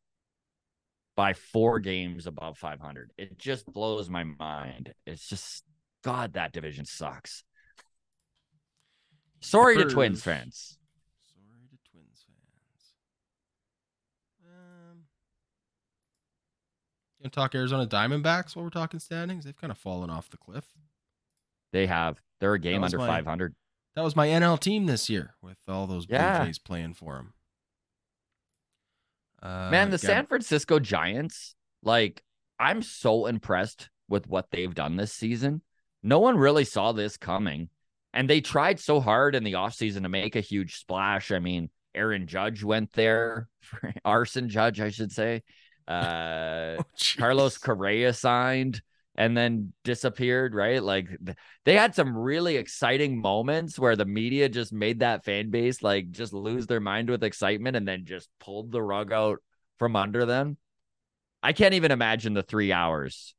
[1.17, 3.13] by four games above 500.
[3.17, 4.95] It just blows my mind.
[5.07, 5.65] It's just,
[6.03, 7.45] God, that division sucks.
[9.41, 10.79] Sorry to Twins fans.
[11.33, 12.93] Sorry to Twins fans.
[14.45, 15.01] Um,
[17.21, 19.45] you talk Arizona Diamondbacks while we're talking standings?
[19.45, 20.65] They've kind of fallen off the cliff.
[21.73, 23.55] They have, they're a game under my- 500.
[23.95, 26.45] That was my NL team this year with all those Blue Yeah.
[26.45, 27.34] Jays playing for them.
[29.45, 32.23] Uh, Man, the San Francisco Giants, like,
[32.59, 35.61] I'm so impressed with what they've done this season.
[36.03, 37.69] No one really saw this coming.
[38.13, 41.31] And they tried so hard in the offseason to make a huge splash.
[41.33, 43.49] I mean, Aaron Judge went there,
[44.05, 45.43] Arson Judge, I should say.
[45.87, 46.85] Uh, Oh.
[47.19, 48.81] Carlos Correa signed
[49.15, 50.83] and then disappeared, right?
[50.83, 51.09] Like
[51.65, 56.11] they had some really exciting moments where the media just made that fan base like
[56.11, 59.39] just lose their mind with excitement and then just pulled the rug out
[59.79, 60.57] from under them.
[61.43, 63.35] I can't even imagine the three hours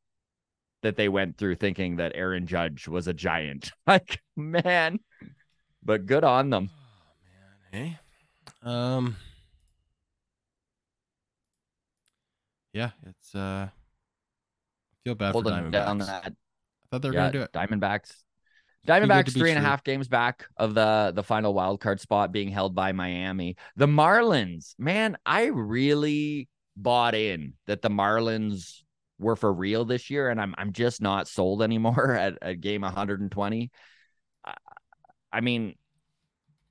[0.81, 3.71] that they went through thinking that Aaron Judge was a giant.
[3.87, 4.99] Like, man,
[5.83, 6.69] but good on them.
[6.73, 7.99] Oh man,
[8.63, 8.69] hey.
[8.69, 9.15] Um
[12.73, 13.69] Yeah, it's uh
[15.05, 15.71] feel bad for Holding Diamondbacks.
[15.71, 16.31] down that I
[16.91, 17.53] thought they were yeah, gonna do it.
[17.53, 18.11] Diamondbacks.
[18.85, 22.31] Diamondbacks to three and a half games back of the the final wild card spot
[22.31, 23.55] being held by Miami.
[23.75, 28.81] The Marlins, man, I really bought in that the Marlins
[29.17, 32.81] were for real this year, and I'm I'm just not sold anymore at, at game
[32.81, 33.71] 120.
[34.43, 34.53] I,
[35.31, 35.75] I mean,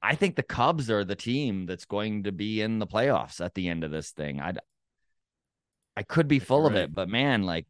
[0.01, 3.55] I think the Cubs are the team that's going to be in the playoffs at
[3.55, 4.41] the end of this thing.
[4.41, 4.55] I
[5.97, 7.67] I could be full of it, but man, like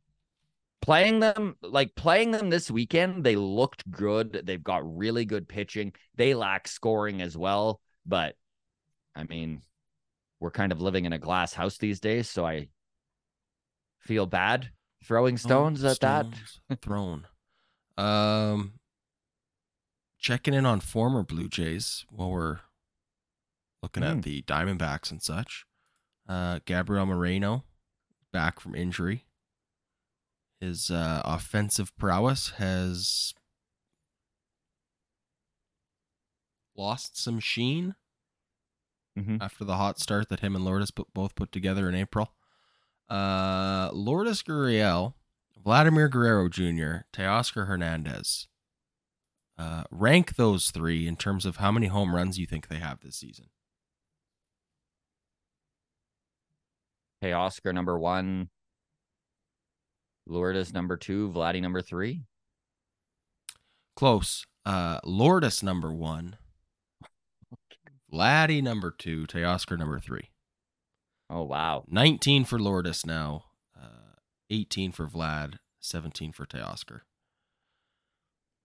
[0.85, 4.43] playing them like playing them this weekend, they looked good.
[4.45, 5.93] They've got really good pitching.
[6.15, 8.37] They lack scoring as well, but
[9.17, 9.63] I mean,
[10.41, 12.69] we're kind of living in a glass house these days, so I
[14.01, 14.69] feel bad
[15.05, 16.27] throwing stones Oh, at that.
[16.27, 17.27] stones thrown.
[17.97, 18.75] Um,
[20.19, 22.59] checking in on former Blue Jays while we're
[23.83, 24.09] looking Hmm.
[24.19, 25.65] at the Diamondbacks and such.
[26.29, 27.65] Uh, Gabriel Moreno
[28.33, 29.25] back from injury.
[30.65, 33.35] His uh, offensive prowess has
[36.75, 37.97] lost some sheen
[39.19, 39.43] Mhm.
[39.43, 42.35] after the hot start that him and Lourdes put, both put together in April.
[43.11, 45.13] Uh, Lourdes Gurriel,
[45.55, 48.49] Vladimir Guerrero Jr., Teoscar Hernandez.
[49.59, 53.01] Uh, rank those three in terms of how many home runs you think they have
[53.01, 53.51] this season.
[57.23, 58.49] Teoscar number one,
[60.27, 62.23] Lourdes number two, Vladdy number three.
[63.97, 64.47] Close.
[64.65, 66.37] Uh, Lourdes number one,
[68.13, 70.31] Vladdy number two, Teoscar number three.
[71.29, 71.85] Oh wow.
[71.89, 73.45] 19 for Lourdes now,
[73.79, 74.17] uh,
[74.51, 77.01] 18 for Vlad, 17 for Teoscar.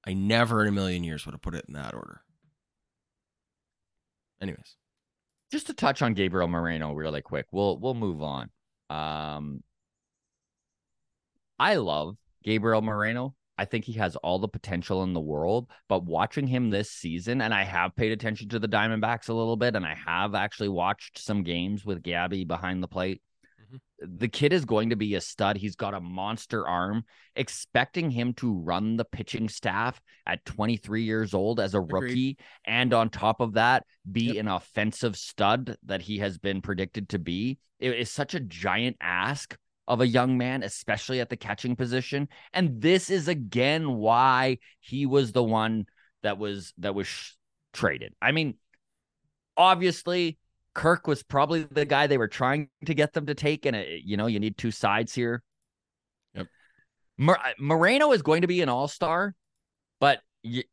[0.05, 2.21] I never in a million years would have put it in that order.
[4.41, 4.77] Anyways,
[5.51, 7.47] just to touch on Gabriel Moreno really quick.
[7.51, 8.49] We'll we'll move on.
[8.89, 9.63] Um
[11.59, 13.35] I love Gabriel Moreno.
[13.57, 17.41] I think he has all the potential in the world, but watching him this season
[17.41, 20.69] and I have paid attention to the Diamondbacks a little bit and I have actually
[20.69, 23.21] watched some games with Gabby behind the plate.
[23.61, 24.17] Mm-hmm.
[24.19, 25.57] The kid is going to be a stud.
[25.57, 27.03] He's got a monster arm.
[27.35, 32.01] Expecting him to run the pitching staff at 23 years old as a Agreed.
[32.01, 34.37] rookie and on top of that be Yep.
[34.37, 38.95] an offensive stud that he has been predicted to be it is such a giant
[39.01, 39.57] ask
[39.89, 45.05] of a young man especially at the catching position and this is again why he
[45.05, 45.85] was the one
[46.23, 47.33] that was that was sh-
[47.73, 48.53] traded i mean
[49.57, 50.37] obviously
[50.73, 54.03] kirk was probably the guy they were trying to get them to take and it,
[54.05, 55.43] you know you need two sides here
[56.35, 56.47] Yep.
[57.17, 59.35] Mor- uh, moreno is going to be an all-star
[59.99, 60.63] but y-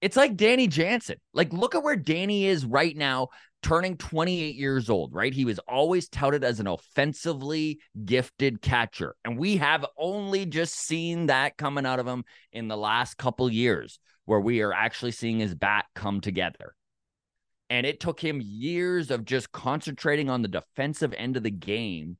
[0.00, 1.16] it's like Danny Jansen.
[1.32, 3.28] Like, look at where Danny is right now,
[3.66, 5.34] turning 28 years old, right?
[5.34, 9.16] He was always touted as an offensively gifted catcher.
[9.24, 13.50] And we have only just seen that coming out of him in the last couple
[13.50, 16.76] years, where we are actually seeing his bat come together.
[17.68, 22.18] And it took him years of just concentrating on the defensive end of the game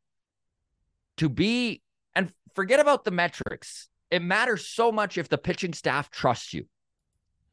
[1.18, 1.80] to be,
[2.16, 3.88] and forget about the metrics.
[4.11, 6.64] It matters so much if the pitching staff trusts you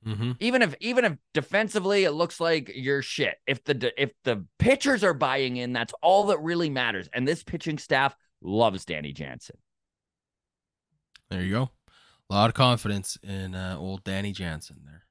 [0.06, 0.32] mm-hmm.
[0.40, 5.04] even if even if defensively it looks like you're shit if the if the pitchers
[5.04, 9.58] are buying in that's all that really matters and this pitching staff loves danny jansen
[11.30, 11.70] there you go.
[12.30, 15.06] A lot of confidence in uh, old Danny Jansen there.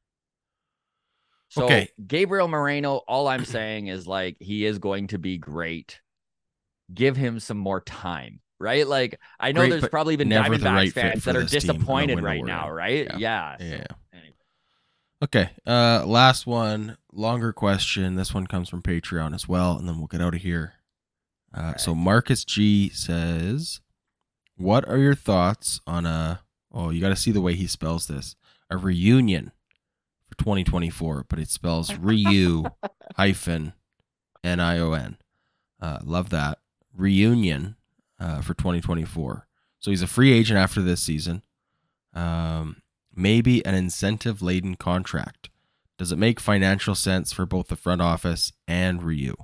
[1.48, 1.88] so Okay.
[2.06, 6.00] gabriel moreno all i'm saying is like he is going to be great
[6.94, 10.92] give him some more time right like i know Great, there's probably the diamondbacks right
[10.92, 13.16] fans that are this team in the disappointed right now right Yeah.
[13.18, 13.72] yeah, Yeah, so, yeah.
[13.74, 13.86] anyway.
[15.22, 15.50] Okay.
[15.66, 18.16] Uh, last one, longer question.
[18.16, 20.74] This one comes from Patreon as well, and then we'll get out of here.
[21.54, 23.80] Uh, So Marcus G says,
[24.56, 26.40] "What are your thoughts on a?
[26.72, 28.34] Oh, you got to see the way he spells this.
[28.70, 29.52] A reunion
[30.26, 32.64] for 2024, but it spells Ryu
[33.16, 33.74] hyphen
[34.42, 35.18] N I O N.
[35.80, 36.58] Uh, love that
[36.96, 37.76] reunion
[38.18, 39.46] uh, for 2024.
[39.78, 41.42] So he's a free agent after this season.
[42.14, 42.81] Um,
[43.14, 45.48] maybe an incentive laden contract.
[45.98, 49.34] Does it make financial sense for both the front office and Ryu?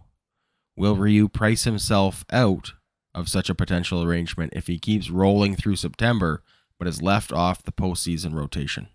[0.77, 2.73] Will Ryu price himself out
[3.15, 6.43] of such a potential arrangement if he keeps rolling through September
[6.79, 8.89] but is left off the postseason rotation?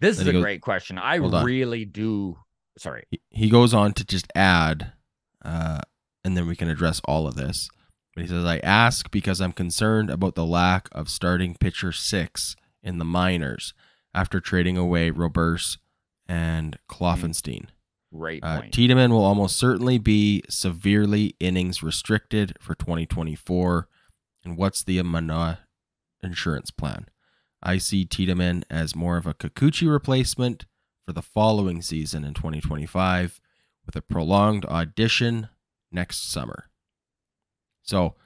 [0.00, 2.36] this Then is a goes- great question i really do
[2.78, 4.92] sorry He, he goes on to just add,
[5.44, 5.80] uh,
[6.24, 7.68] and then we can address all of this.
[8.14, 12.54] But he says, I ask because I'm concerned about the lack of starting pitcher six
[12.82, 13.74] in the minors
[14.14, 15.78] after trading away Robberse
[16.28, 17.66] and Kloffenstein.
[18.12, 18.40] Right.
[18.42, 23.88] Uh, Tiedemann will almost certainly be severely innings restricted for 2024.
[24.44, 25.60] And what's the Amana
[26.22, 27.06] insurance plan?
[27.60, 30.66] I see Tiedemann as more of a Kikuchi replacement
[31.04, 33.40] for the following season in 2025
[33.84, 35.48] with a prolonged audition
[35.90, 36.66] next summer.
[37.84, 38.16] So,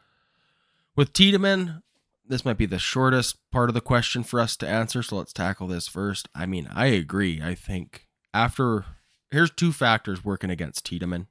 [0.97, 1.83] With Tiedemann,
[2.27, 5.33] this might be the shortest part of the question for us to answer, so let's
[5.33, 6.29] tackle this first.
[6.35, 7.41] I mean, I agree.
[7.41, 8.85] I think after
[9.31, 11.29] here's two factors working against Tiedemann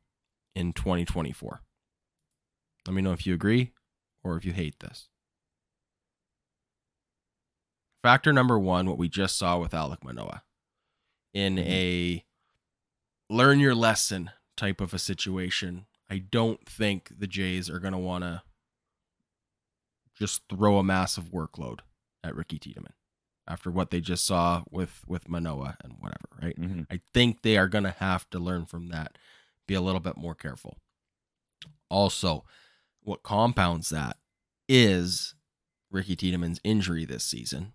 [0.56, 1.62] in 2024.
[2.88, 3.74] Let me know if you agree
[4.24, 5.10] or if you hate this.
[8.02, 10.44] Factor number one, what we just saw with Alec Manoah
[11.34, 11.66] in Mhm.
[11.68, 12.26] a
[13.30, 15.86] learn your lesson type of a situation.
[16.10, 18.42] I don't think the Jays are going to want to
[20.18, 21.80] just throw a massive workload
[22.24, 22.94] at Ricky Tiedemann
[23.48, 26.58] after what they just saw with with Manoah and whatever, right?
[26.60, 26.86] Mhm.
[26.90, 29.18] I think they are going to have to learn from that,
[29.68, 30.78] be a little bit more careful.
[31.90, 32.46] Also,
[33.02, 34.18] what compounds that
[34.68, 35.36] is
[35.92, 37.74] Ricky Tiedemann's injury this season.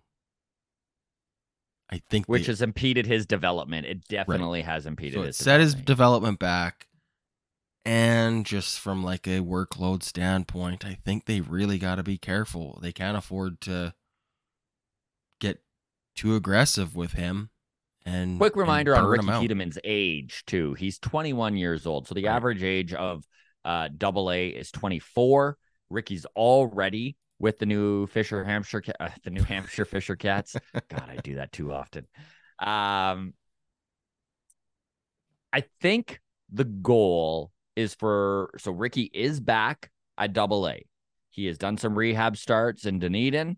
[1.89, 3.85] I think Which they- has impeded his development.
[3.87, 6.87] It definitely has impeded so it set his development back.
[7.85, 12.79] And just from like a workload standpoint, I think they really got to be careful.
[12.81, 13.93] They can't afford to
[15.41, 15.61] get
[16.15, 17.49] too aggressive with him.
[18.05, 19.41] And Quick and reminder on Ricky him.
[19.41, 20.73] Tiedemann's age too.
[20.75, 22.35] He's 21 years old, so the Right.
[22.35, 23.25] average age of
[23.65, 25.57] uh, Double A is 24.
[25.89, 30.55] Ricky's already with the new Fisher Hampshire, uh, the New Hampshire Fisher Cats.
[30.89, 32.05] God, I do that too often.
[32.59, 33.33] Um,
[35.53, 36.19] I think
[36.51, 40.85] the goal is for so Ricky is back at Double A.
[41.29, 43.57] He has done some rehab starts in Dunedin.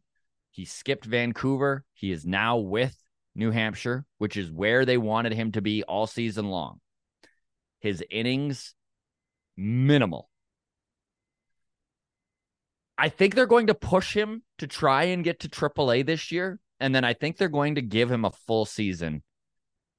[0.51, 1.83] He skipped Vancouver.
[1.93, 2.95] He is now with
[3.35, 6.79] New Hampshire, which is where they wanted him to be all season long.
[7.79, 8.73] His innings
[9.57, 10.29] minimal.
[12.97, 16.59] I think they're going to push him to try and get to AAA this year,
[16.79, 19.21] and then I think they're going to give him a full season.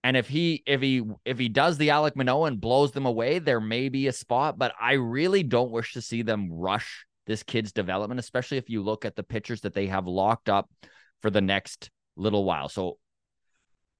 [0.06, 3.40] And if he if he if he does the Alec Manoah and blows them away,
[3.40, 7.42] there may be a spot, but I really don't wish to see them rush this
[7.42, 10.70] kid's development, especially if you look at the pitchers that they have locked up
[11.22, 12.68] for the next little while.
[12.68, 12.98] So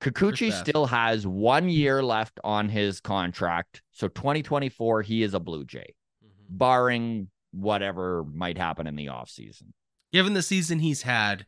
[0.00, 3.82] Kikuchi still has one year left on his contract.
[3.90, 6.56] So 2024, he is a Blue Jay, mm-hmm.
[6.56, 9.72] barring whatever might happen in the offseason.
[10.12, 11.46] Given the season he's had,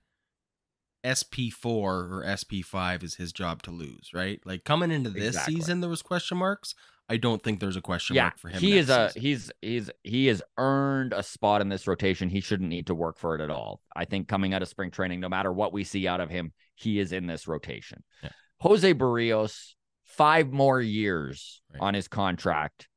[1.05, 4.41] SP4 or SP5 is his job to lose, right?
[4.45, 5.55] Like coming into this Exactly.
[5.57, 6.75] season, there was question marks.
[7.11, 8.61] I don't think there's a question Yeah, mark for him.
[8.61, 9.23] he is a season.
[9.23, 12.29] he's he's he has earned a spot in this rotation.
[12.29, 13.81] He shouldn't need to work for it at all.
[13.97, 16.53] I think coming out of spring training, no matter what we see out of him,
[16.75, 18.05] he is in this rotation.
[18.23, 18.31] Yeah.
[18.61, 19.75] Jose Berrios,
[20.05, 21.81] five more years Right.
[21.81, 22.89] on his contract,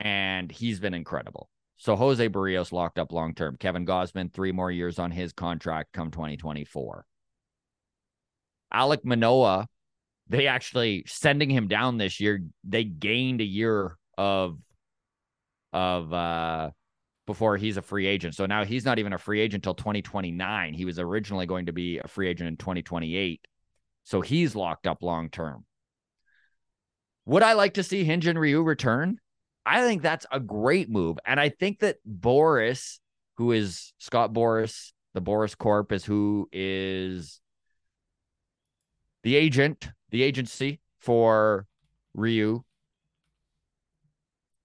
[0.00, 1.50] and he's been incredible.
[1.82, 3.56] So Jose Berrios locked up long term.
[3.56, 7.04] Kevin Gausman, three more years on his contract come 2024.
[8.72, 9.66] Alec Manoah,
[10.28, 14.60] they actually sending him down this year, they gained a year of
[15.72, 16.70] of uh
[17.26, 18.36] before he's a free agent.
[18.36, 20.74] So now he's not even a free agent until 2029.
[20.74, 23.44] He was originally going to be a free agent in 2028.
[24.04, 25.64] So he's locked up long term.
[27.26, 29.18] Would I like to see Hyun Jin Ryu return?
[29.64, 31.18] I think that's a great move.
[31.24, 32.98] And I think that Boras,
[33.36, 37.40] who is Scott Boras, the Boras Corp, is who is
[39.22, 41.66] the agent, the agency for
[42.14, 42.62] Ryu.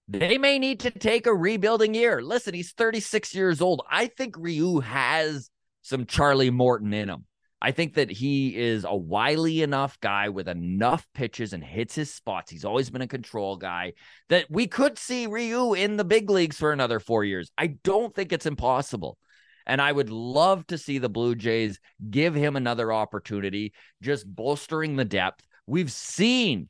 [0.08, 2.22] They may need to take a rebuilding year.
[2.22, 3.82] Listen, he's 36 years old.
[3.90, 5.50] I think Ryu has
[5.82, 7.26] some Charlie Morton in him.
[7.60, 12.12] I think that he is a wily enough guy with enough pitches and hits his
[12.14, 12.50] spots.
[12.50, 13.94] He's always been a control guy
[14.28, 17.50] that we could see Ryu in the big leagues for another four years.
[17.58, 19.18] I don't think it's impossible.
[19.66, 21.78] And I would love to see the Blue Jays
[22.10, 25.44] give him another opportunity, just bolstering the depth.
[25.66, 26.68] We've seen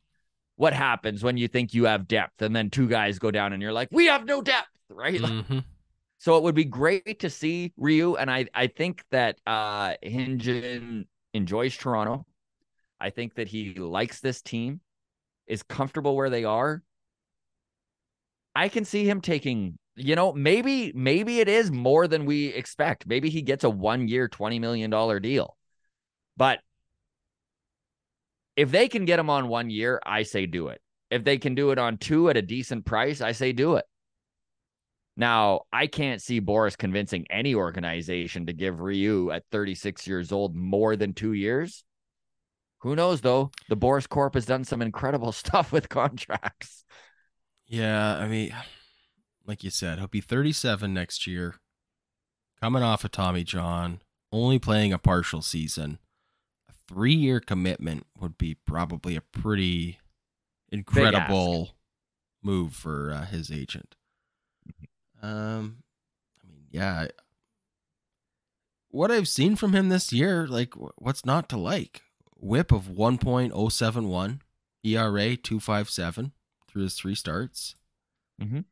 [0.56, 3.62] what happens when you think you have depth and then two guys go down and
[3.62, 5.20] you're like, we have no depth, right?
[5.20, 5.64] Mhm.
[6.18, 10.38] So it would be great to see Ryu, and I I think that uh Hyun
[10.38, 12.26] Jin enjoys Toronto.
[13.00, 14.80] I think that he likes this team,
[15.46, 16.82] is comfortable where they are.
[18.54, 23.06] I can see him taking, you know, maybe maybe it is more than we expect.
[23.06, 25.56] Maybe he gets a one year, twenty million dollar deal,
[26.36, 26.60] but
[28.56, 30.80] if they can get him on one year, I say do it.
[31.10, 33.84] If they can do it on two at a decent price, I say do it.
[35.18, 40.54] Now, I can't see Boras convincing any organization to give Ryu at 36 years old
[40.54, 41.82] more than two years.
[42.82, 43.50] Who knows, though?
[43.68, 46.84] The Boras Corp has done some incredible stuff with contracts.
[47.66, 48.54] Yeah, I mean,
[49.44, 51.56] like you said, he'll be 37 next year,
[52.60, 54.00] coming off of Tommy John,
[54.30, 55.98] only playing a partial season.
[56.70, 59.98] A three year commitment would be probably a pretty
[60.70, 61.70] incredible
[62.40, 63.96] move for uh, his agent.
[65.22, 65.82] Um,
[66.42, 67.06] I mean, yeah,
[68.90, 72.02] what I've seen from him this year, like what's not to like?
[72.40, 74.40] Whip of 1.071,
[74.84, 76.32] ERA 257
[76.68, 77.74] through his three starts.
[78.40, 78.64] Mhm.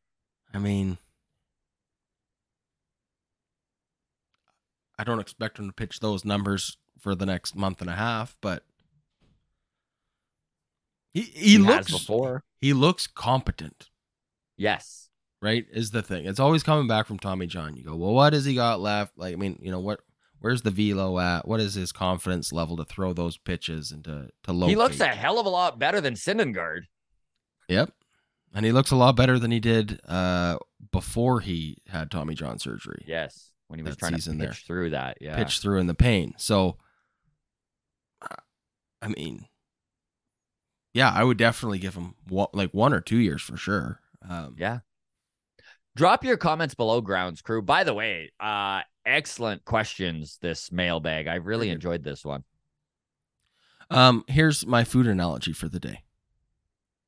[0.55, 0.99] I mean,
[4.99, 8.37] I don't expect him to pitch those numbers for the next month and a half,
[8.41, 8.65] but
[11.13, 12.45] he he, He looks before.
[12.61, 13.91] he looks competent
[14.57, 15.06] Yes.
[15.43, 18.33] Right is the thing it's always coming back from tommy john you go well what
[18.33, 20.01] has he got left like i mean you know what
[20.41, 24.29] where's the velo at what is his confidence level to throw those pitches and to
[24.43, 26.83] to locate He looks a hell of a lot better than Syndergaard.
[27.69, 27.91] yep
[28.55, 30.57] and he looks a lot better than he did uh
[30.93, 33.51] before he had tommy john surgery Yes.
[33.69, 34.53] When he was trying to pitch there.
[34.53, 35.19] through that.
[35.21, 35.35] Yeah.
[35.37, 36.77] pitch through in the pain so
[38.23, 38.37] uh,
[39.03, 39.47] i mean
[40.95, 44.55] yeah i would definitely give him one, like one or two years for sure um
[44.59, 44.79] Yeah.
[45.97, 47.63] Drop your comments below, grounds crew.
[47.63, 51.27] By the way, uh, excellent questions this mailbag.
[51.27, 52.45] I really enjoyed this one.
[53.91, 56.03] Um, here's my food analogy for the day.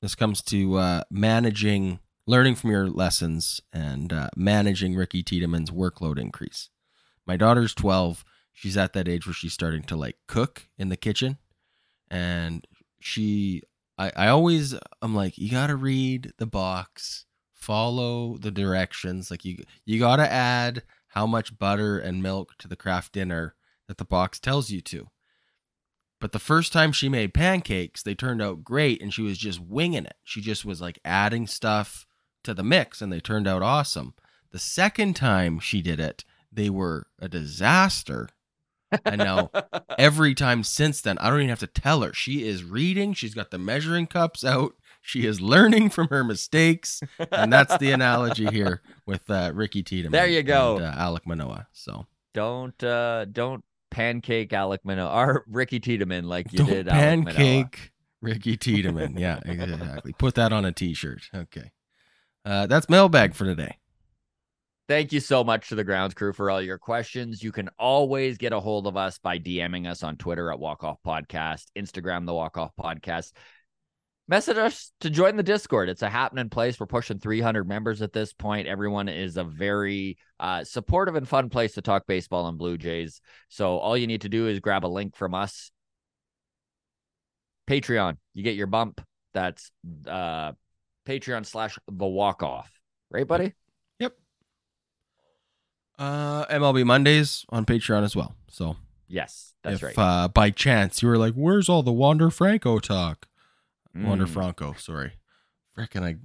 [0.01, 6.19] This comes to uh, managing, learning from your lessons, and uh, managing Ricky Tiedemann's workload
[6.19, 6.71] increase.
[7.27, 8.25] My daughter's 12.
[8.55, 11.37] She's at that age where she's starting to like cook in the kitchen,
[12.11, 12.67] and
[13.01, 13.65] she,
[13.99, 17.27] I, I always, I'm like, you gotta read the box,
[17.59, 19.31] follow the directions.
[19.31, 23.55] Like you, you gotta add how much butter and milk to the Kraft Dinner
[23.89, 25.09] that the box tells you to.
[26.21, 29.61] But the first time she made pancakes, they turned out great and she was just
[29.61, 30.17] winging it.
[30.25, 32.07] She just was like adding stuff
[32.45, 34.15] to the mix and they turned out awesome.
[34.51, 38.29] The second time she did it, they were a disaster.
[39.05, 39.51] And now
[39.99, 42.13] every time since then, I don't even have to tell her.
[42.13, 44.75] She is reading, she's got the measuring cups out,
[45.09, 47.01] she is learning from her mistakes.
[47.33, 50.13] And that's the analogy here with uh, Ricky Tiedemann.
[50.13, 50.77] There you go.
[50.77, 51.67] And, uh, Alec Manoah.
[51.73, 57.91] So don't uh don't pancake Alec Manoah or Ricky Tiedemann like you don't did pancake
[58.21, 59.17] Ricky Tiedemann.
[59.17, 60.13] yeah, exactly.
[60.19, 61.23] Put that on a t-shirt.
[61.35, 61.73] Okay.
[62.45, 63.79] Uh, that's mailbag for today.
[64.89, 67.43] Thank you so much to the grounds crew for all your questions.
[67.43, 70.83] You can always get a hold of us by DMing us on Twitter at Walk
[70.83, 73.33] Off Podcast, Instagram, the Walk Off Podcast.
[74.31, 75.89] Message us to join the Discord.
[75.89, 76.79] It's a happening place.
[76.79, 78.69] We're pushing 300 members at this point.
[78.69, 83.23] Everyone is a very uh, supportive and fun place to talk baseball and Blue Jays.
[83.49, 85.71] So all you need to do is grab a link from us.
[87.67, 89.01] Patreon, you get your bump.
[89.33, 89.71] That's
[90.07, 90.53] uh,
[91.07, 92.71] Patreon slash the walk off.
[93.11, 93.55] Right, buddy?
[93.99, 94.13] Yep.
[95.99, 98.35] Uh, MLB Mondays on Patreon as well.
[98.51, 98.77] So
[99.09, 99.99] Yes, that's if right.
[99.99, 103.27] uh, by chance you were like, "Where's all the Wander Franco talk?"
[103.95, 104.31] Wander Mm.
[104.31, 105.13] Franco, sorry,
[105.77, 106.17] frickin' I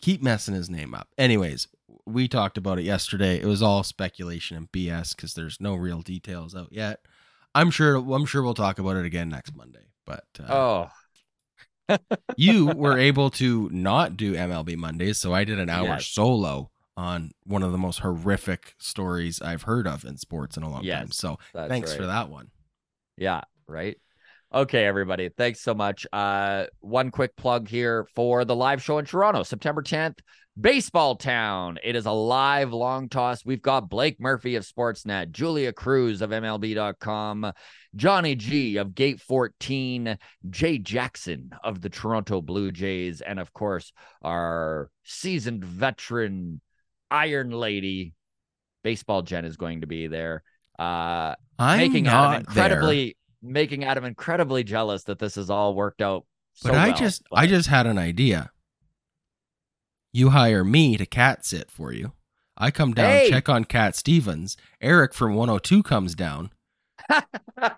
[0.00, 1.08] keep messing his name up.
[1.18, 1.68] Anyways,
[2.06, 3.40] we talked about it yesterday.
[3.40, 7.00] It was all speculation and BS because there's no real details out yet.
[7.54, 7.96] I'm sure.
[7.96, 9.86] I'm sure we'll talk about it again next Monday.
[10.06, 10.90] But uh,
[11.88, 11.98] Oh,
[12.36, 16.06] you were able to not do MLB Mondays, so I did an hour Yes.
[16.06, 20.70] solo on one of the most horrific stories I've heard of in sports in a
[20.70, 21.10] long time.
[21.10, 22.50] So thanks for that one.
[23.16, 23.96] Yeah, right.
[24.54, 25.30] Okay, everybody.
[25.30, 26.06] Thanks so much.
[26.12, 30.20] Uh one quick plug here for the live show in Toronto, September 10th,
[30.58, 31.76] Baseball Town.
[31.82, 33.44] It is a live long toss.
[33.44, 37.52] We've got Blake Murphy of Sportsnet, Julia Cruz of MLB.com,
[37.96, 43.92] Johnny G of Gate 14, Jay Jackson of the Toronto Blue Jays, and of course,
[44.22, 46.60] our seasoned veteran
[47.10, 48.14] Iron Lady
[48.84, 50.44] Baseball Jen is going to be there.
[50.78, 56.00] Uh I'm making not Adam incredibly making Adam incredibly jealous that this has all worked
[56.02, 56.24] out.
[56.54, 58.50] So but I well, just but- I just had an idea.
[60.12, 62.12] You hire me to cat sit for you.
[62.56, 63.30] I come down, Hey!
[63.30, 64.56] check on Cat Stevens.
[64.80, 66.50] Eric from 102 comes down.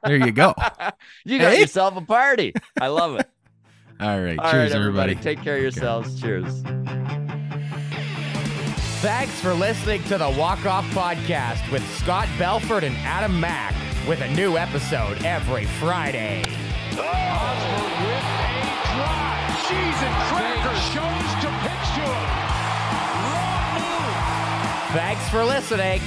[0.05, 0.55] There you go.
[1.25, 1.61] you got Hey?
[1.61, 2.53] yourself a party.
[2.81, 3.29] I love it.
[4.01, 4.39] All right.
[4.39, 5.13] All cheers, right, everybody.
[5.13, 5.15] everybody.
[5.37, 6.21] Take care of yourselves.
[6.21, 6.63] Cheers.
[9.01, 13.75] Thanks for listening to the Walk Off Podcast with Scott Belford and Adam Mack,
[14.07, 16.45] with a new episode every Friday.
[16.93, 18.63] Hosmer with a
[18.95, 19.67] drive.
[19.67, 20.79] Cheese and crackers.
[20.95, 22.47] Shows to pitch to him.
[24.93, 26.01] Thanks for listening.